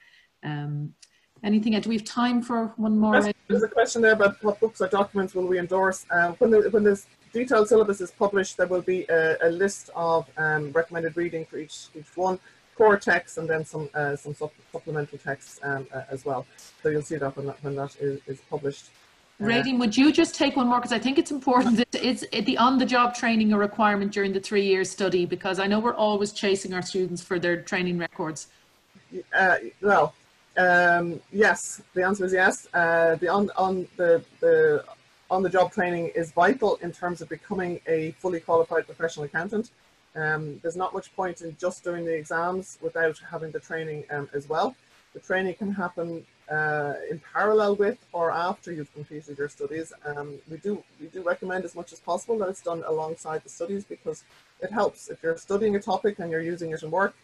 Um, 0.43 0.95
anything, 1.45 1.79
do 1.79 1.89
we 1.89 1.97
have 1.97 2.05
time 2.05 2.43
for 2.43 2.73
one 2.77 2.99
more? 2.99 3.21
There's 3.49 3.63
a 3.63 3.69
question 3.69 4.03
there 4.03 4.15
about 4.15 4.43
what 4.43 4.59
books 4.59 4.81
or 4.81 4.89
documents 4.89 5.35
will 5.35 5.47
we 5.47 5.59
endorse. 5.59 6.05
Uh, 6.11 6.33
when, 6.39 6.51
the, 6.51 6.69
when 6.71 6.83
this 6.83 7.07
detailed 7.33 7.69
syllabus 7.69 8.01
is 8.01 8.11
published, 8.11 8.57
there 8.57 8.67
will 8.67 8.83
be 8.83 9.05
a, 9.05 9.37
a 9.43 9.51
list 9.51 9.91
of 9.95 10.29
um, 10.39 10.73
recommended 10.73 11.17
reading 11.17 11.45
for 11.45 11.59
each, 11.59 11.89
each 11.95 12.17
one 12.17 12.41
core 12.83 12.99
text 12.99 13.39
and 13.39 13.49
then 13.49 13.65
some 13.65 13.89
uh, 13.95 14.17
some 14.17 14.35
supplemental 14.75 15.19
text 15.19 15.61
um, 15.63 15.87
uh, 15.95 16.15
as 16.15 16.25
well. 16.25 16.43
So 16.83 16.89
you'll 16.89 17.09
see 17.11 17.19
that 17.23 17.37
when 17.37 17.47
that, 17.47 17.59
when 17.65 17.75
that 17.77 17.93
is, 18.01 18.21
is 18.27 18.41
published. 18.51 18.87
Uh, 19.41 19.45
Radine, 19.45 19.79
would 19.83 19.97
you 19.97 20.13
just 20.13 20.35
take 20.35 20.57
one 20.57 20.69
more? 20.71 20.79
Because 20.81 20.93
I 20.93 20.99
think 20.99 21.17
it's 21.23 21.33
important. 21.39 21.85
Is 22.13 22.27
the 22.51 22.57
on-the-job 22.67 23.09
training 23.23 23.53
a 23.53 23.59
requirement 23.69 24.13
during 24.13 24.33
the 24.33 24.41
three-year 24.49 24.85
study? 24.85 25.25
Because 25.27 25.59
I 25.65 25.67
know 25.71 25.79
we're 25.87 26.01
always 26.09 26.31
chasing 26.33 26.75
our 26.75 26.83
students 26.83 27.23
for 27.29 27.39
their 27.39 27.57
training 27.71 27.97
records. 27.99 28.49
Uh, 29.35 29.57
well, 29.81 30.15
um, 30.57 31.21
yes. 31.33 31.83
The 31.95 32.03
answer 32.09 32.25
is 32.25 32.33
yes. 32.33 32.55
Uh, 32.75 33.15
the 33.23 33.29
on 33.29 33.51
on 33.67 33.75
the 33.97 34.11
the 34.41 34.85
on-the-job 35.31 35.73
training 35.73 36.07
is 36.21 36.27
vital 36.33 36.73
in 36.85 36.91
terms 36.93 37.19
of 37.23 37.27
becoming 37.37 37.81
a 37.87 37.99
fully 38.23 38.41
qualified 38.49 38.85
professional 38.91 39.25
accountant. 39.25 39.67
Um, 40.15 40.59
there's 40.63 40.77
not 40.77 40.93
much 40.93 41.15
point 41.15 41.41
in 41.41 41.57
just 41.59 41.85
doing 41.85 42.05
the 42.05 42.15
exams 42.15 42.79
without 42.81 43.19
having 43.31 43.51
the 43.51 43.61
training 43.61 44.05
um, 44.11 44.29
as 44.35 44.49
well. 44.49 44.77
The 45.15 45.21
training 45.21 45.55
can 45.55 45.73
happen 45.73 46.25
uh, 46.51 46.95
in 47.11 47.21
parallel 47.33 47.77
with 47.77 47.99
or 48.13 48.31
after 48.31 48.73
you've 48.73 48.93
completed 48.93 49.39
your 49.39 49.49
studies. 49.49 49.93
Um, 50.05 50.39
we 50.51 50.57
do 50.59 50.83
we 51.01 51.07
do 51.07 51.23
recommend 51.23 51.65
as 51.65 51.75
much 51.75 51.93
as 51.93 52.01
possible 52.01 52.39
that 52.39 52.49
it's 52.49 52.63
done 52.63 52.83
alongside 52.87 53.43
the 53.43 53.49
studies 53.49 53.85
because 53.85 54.25
it 54.61 54.71
helps 54.71 55.09
if 55.09 55.23
you're 55.23 55.37
studying 55.37 55.77
a 55.77 55.81
topic 55.81 56.19
and 56.19 56.31
you're 56.31 56.43
using 56.43 56.71
it 56.71 56.83
in 56.83 56.91
work. 56.91 57.15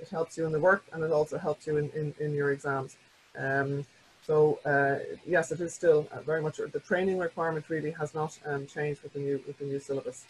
It 0.00 0.08
helps 0.08 0.38
you 0.38 0.46
in 0.46 0.52
the 0.52 0.60
work 0.60 0.84
and 0.92 1.02
it 1.02 1.10
also 1.10 1.38
helps 1.38 1.66
you 1.66 1.76
in, 1.76 1.90
in, 1.90 2.14
in 2.20 2.34
your 2.34 2.52
exams. 2.52 2.96
Um, 3.36 3.84
so 4.26 4.58
uh, 4.64 4.98
yes, 5.26 5.52
it 5.52 5.60
is 5.60 5.74
still 5.74 6.06
uh, 6.12 6.20
very 6.20 6.42
much 6.42 6.58
the 6.58 6.80
training 6.80 7.18
requirement 7.18 7.68
really 7.68 7.90
has 7.92 8.14
not 8.14 8.38
um, 8.46 8.66
changed 8.66 9.02
with 9.02 9.12
the 9.14 9.20
new 9.20 9.42
with 9.46 9.58
the 9.58 9.64
new 9.64 9.80
syllabus. 9.80 10.26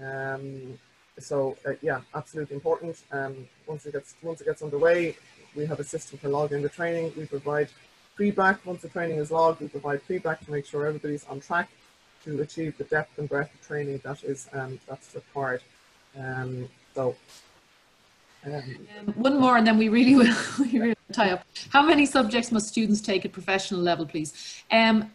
Um, 0.00 0.78
so 1.18 1.56
uh, 1.66 1.72
yeah, 1.82 2.00
absolutely 2.14 2.54
important. 2.54 2.96
Um, 3.12 3.48
once 3.66 3.86
it 3.86 3.92
gets 3.92 4.14
once 4.22 4.40
it 4.40 4.44
gets 4.44 4.62
underway, 4.62 5.16
we 5.54 5.66
have 5.66 5.80
a 5.80 5.84
system 5.84 6.18
for 6.18 6.28
logging 6.28 6.62
the 6.62 6.68
training. 6.68 7.12
We 7.16 7.26
provide 7.26 7.68
feedback. 8.16 8.64
Once 8.66 8.82
the 8.82 8.88
training 8.88 9.18
is 9.18 9.30
logged, 9.30 9.60
we 9.60 9.68
provide 9.68 10.02
feedback 10.02 10.44
to 10.44 10.50
make 10.50 10.66
sure 10.66 10.86
everybody's 10.86 11.24
on 11.26 11.40
track 11.40 11.70
to 12.24 12.40
achieve 12.42 12.76
the 12.78 12.84
depth 12.84 13.18
and 13.18 13.28
breadth 13.28 13.54
of 13.54 13.66
training 13.66 14.00
that 14.04 14.22
is 14.24 14.48
um, 14.52 14.78
that's 14.88 15.14
required. 15.14 15.62
Um, 16.18 16.68
so. 16.94 17.14
Um, 18.44 18.52
um, 18.52 19.14
one 19.14 19.40
more, 19.40 19.56
and 19.56 19.66
then 19.66 19.76
we 19.78 19.88
really 19.88 20.14
will 20.14 20.34
we 20.60 20.78
really 20.78 20.94
tie 21.12 21.30
up. 21.30 21.44
How 21.70 21.82
many 21.82 22.06
subjects 22.06 22.52
must 22.52 22.68
students 22.68 23.00
take 23.00 23.24
at 23.24 23.32
professional 23.32 23.80
level, 23.80 24.06
please? 24.06 24.62
Um, 24.70 25.10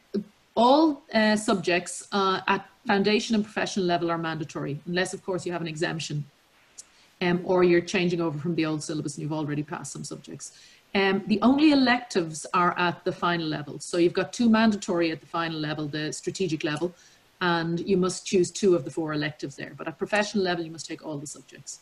all 0.56 1.04
uh, 1.14 1.36
subjects 1.36 2.08
uh, 2.12 2.42
at 2.48 2.68
foundation 2.86 3.36
and 3.36 3.44
professional 3.44 3.86
level 3.86 4.12
are 4.12 4.18
mandatory, 4.18 4.80
unless, 4.86 5.14
of 5.14 5.24
course, 5.24 5.46
you 5.46 5.52
have 5.52 5.62
an 5.62 5.68
exemption 5.68 6.26
um, 7.22 7.42
or 7.44 7.64
you're 7.64 7.82
changing 7.82 8.22
over 8.22 8.38
from 8.38 8.56
the 8.56 8.66
old 8.66 8.84
syllabus 8.84 9.16
and 9.16 9.24
you've 9.24 9.34
already 9.34 9.64
passed 9.64 9.92
some 9.92 10.04
subjects. 10.04 10.58
Um, 10.96 11.24
the 11.26 11.42
only 11.42 11.72
electives 11.72 12.46
are 12.54 12.78
at 12.78 13.04
the 13.04 13.12
final 13.12 13.48
level. 13.48 13.80
So 13.80 13.98
you've 13.98 14.14
got 14.14 14.32
two 14.32 14.50
mandatory 14.50 15.12
at 15.12 15.22
the 15.22 15.28
final 15.28 15.60
level, 15.60 15.88
the 15.88 16.14
strategic 16.14 16.64
level, 16.64 16.94
and 17.42 17.80
you 17.80 17.98
must 17.98 18.26
choose 18.26 18.52
two 18.52 18.76
of 18.76 18.86
the 18.86 18.92
four 18.92 19.14
electives 19.14 19.56
there. 19.56 19.74
But 19.76 19.88
at 19.88 19.98
professional 19.98 20.44
level, 20.44 20.64
you 20.64 20.72
must 20.72 20.86
take 20.86 21.04
all 21.04 21.18
the 21.18 21.28
subjects. 21.28 21.80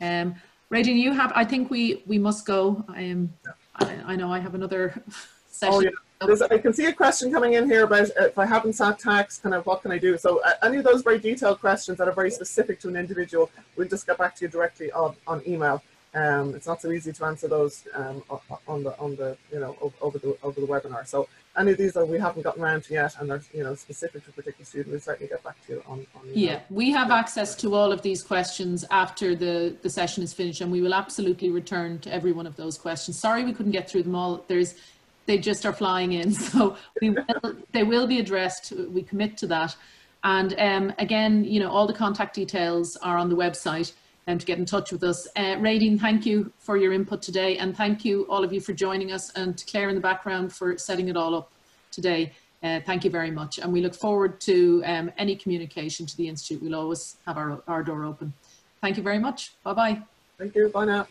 Um, 0.00 0.34
you 0.70 1.12
have, 1.12 1.32
I 1.36 1.44
think 1.44 1.70
we, 1.70 2.02
we 2.06 2.18
must 2.18 2.44
go. 2.44 2.84
I 2.88 3.02
am, 3.02 3.32
I, 3.76 3.98
I 4.06 4.16
know 4.16 4.32
I 4.32 4.40
have 4.40 4.56
another 4.56 5.00
session. 5.48 5.74
Oh, 5.74 5.80
yeah. 5.80 5.90
I 6.20 6.58
can 6.58 6.72
see 6.72 6.86
a 6.86 6.92
question 6.92 7.32
coming 7.32 7.54
in 7.54 7.66
here 7.66 7.84
about 7.84 8.08
if 8.16 8.38
I 8.38 8.46
haven't 8.46 8.74
sat 8.74 8.98
tax, 8.98 9.38
kind 9.38 9.54
of 9.54 9.66
what 9.66 9.82
can 9.82 9.92
I 9.92 9.98
do? 9.98 10.16
So 10.16 10.40
uh, 10.44 10.52
any 10.62 10.78
of 10.78 10.84
those 10.84 11.02
very 11.02 11.18
detailed 11.18 11.60
questions 11.60 11.98
that 11.98 12.08
are 12.08 12.14
very 12.14 12.30
specific 12.30 12.80
to 12.80 12.88
an 12.88 12.96
individual, 12.96 13.50
we'll 13.76 13.88
just 13.88 14.06
get 14.06 14.18
back 14.18 14.34
to 14.36 14.44
you 14.44 14.48
directly 14.48 14.90
on, 14.92 15.16
on 15.26 15.42
email. 15.46 15.82
Um, 16.14 16.54
it's 16.54 16.66
not 16.66 16.80
so 16.80 16.92
easy 16.92 17.12
to 17.12 17.24
answer 17.24 17.48
those 17.48 17.88
um, 17.94 18.22
on 18.68 18.84
the 18.84 18.96
on 19.00 19.16
the 19.16 19.36
you 19.52 19.58
know 19.58 19.92
over 20.00 20.16
the 20.16 20.38
over 20.44 20.60
the 20.60 20.66
webinar. 20.66 21.04
So 21.08 21.28
any 21.58 21.72
of 21.72 21.78
these 21.78 21.92
that 21.94 22.06
we 22.06 22.20
haven't 22.20 22.42
gotten 22.42 22.62
around 22.62 22.84
to 22.84 22.94
yet 22.94 23.16
and 23.18 23.28
they're 23.28 23.42
you 23.52 23.64
know 23.64 23.74
specific 23.74 24.24
to 24.24 24.30
a 24.30 24.32
particular 24.32 24.64
student, 24.64 24.92
we'll 24.92 25.00
certainly 25.00 25.28
get 25.28 25.42
back 25.42 25.56
to 25.66 25.72
you 25.72 25.82
on. 25.88 26.06
on 26.14 26.22
yeah, 26.32 26.60
we 26.70 26.92
have 26.92 27.10
access 27.10 27.56
to 27.56 27.74
all 27.74 27.90
of 27.90 28.00
these 28.02 28.22
questions 28.22 28.84
after 28.92 29.34
the 29.34 29.76
the 29.82 29.90
session 29.90 30.22
is 30.22 30.32
finished, 30.32 30.60
and 30.60 30.70
we 30.70 30.80
will 30.80 30.94
absolutely 30.94 31.50
return 31.50 31.98
to 31.98 32.14
every 32.14 32.30
one 32.30 32.46
of 32.46 32.54
those 32.54 32.78
questions. 32.78 33.18
Sorry 33.18 33.44
we 33.44 33.52
couldn't 33.52 33.72
get 33.72 33.90
through 33.90 34.04
them 34.04 34.14
all. 34.14 34.44
There's 34.46 34.76
they 35.26 35.38
just 35.38 35.64
are 35.66 35.72
flying 35.72 36.12
in. 36.12 36.32
So 36.54 36.76
we 37.00 37.10
will, 37.10 37.56
they 37.72 37.82
will 37.82 38.06
be 38.06 38.18
addressed. 38.20 38.72
We 38.72 39.02
commit 39.02 39.36
to 39.38 39.46
that. 39.48 39.74
And 40.22 40.54
um, 40.58 40.92
again, 40.98 41.44
you 41.44 41.60
know, 41.60 41.70
all 41.70 41.86
the 41.86 41.92
contact 41.94 42.34
details 42.34 42.96
are 42.96 43.18
on 43.18 43.28
the 43.28 43.36
website 43.36 43.92
um, 44.26 44.38
to 44.38 44.46
get 44.46 44.58
in 44.58 44.64
touch 44.64 44.90
with 44.92 45.02
us. 45.04 45.26
Uh, 45.36 45.56
thank 45.60 46.26
you 46.26 46.52
for 46.58 46.76
your 46.76 46.92
input 46.92 47.22
today. 47.22 47.58
And 47.58 47.76
thank 47.76 48.04
you, 48.04 48.26
all 48.28 48.42
of 48.42 48.52
you, 48.52 48.60
for 48.60 48.72
joining 48.72 49.12
us 49.12 49.30
and 49.32 49.62
Claire 49.66 49.88
in 49.90 49.94
the 49.94 50.00
background 50.00 50.52
for 50.52 50.78
setting 50.78 51.08
it 51.08 51.16
all 51.16 51.34
up 51.34 51.52
today. 51.90 52.32
Uh, 52.62 52.80
thank 52.86 53.04
you 53.04 53.10
very 53.10 53.30
much. 53.30 53.58
And 53.58 53.70
we 53.70 53.82
look 53.82 53.94
forward 53.94 54.40
to 54.42 54.82
um, 54.86 55.12
any 55.18 55.36
communication 55.36 56.06
to 56.06 56.16
the 56.16 56.28
Institute. 56.28 56.62
We'll 56.62 56.74
always 56.74 57.16
have 57.26 57.36
our, 57.36 57.62
our 57.68 57.82
door 57.82 58.04
open. 58.04 58.32
Thank 58.80 58.96
you 58.96 59.02
very 59.02 59.18
much. 59.18 59.52
Bye-bye. 59.62 60.00
Thank 60.38 60.54
you. 60.54 60.68
Bye 60.68 60.86
now. 60.86 61.06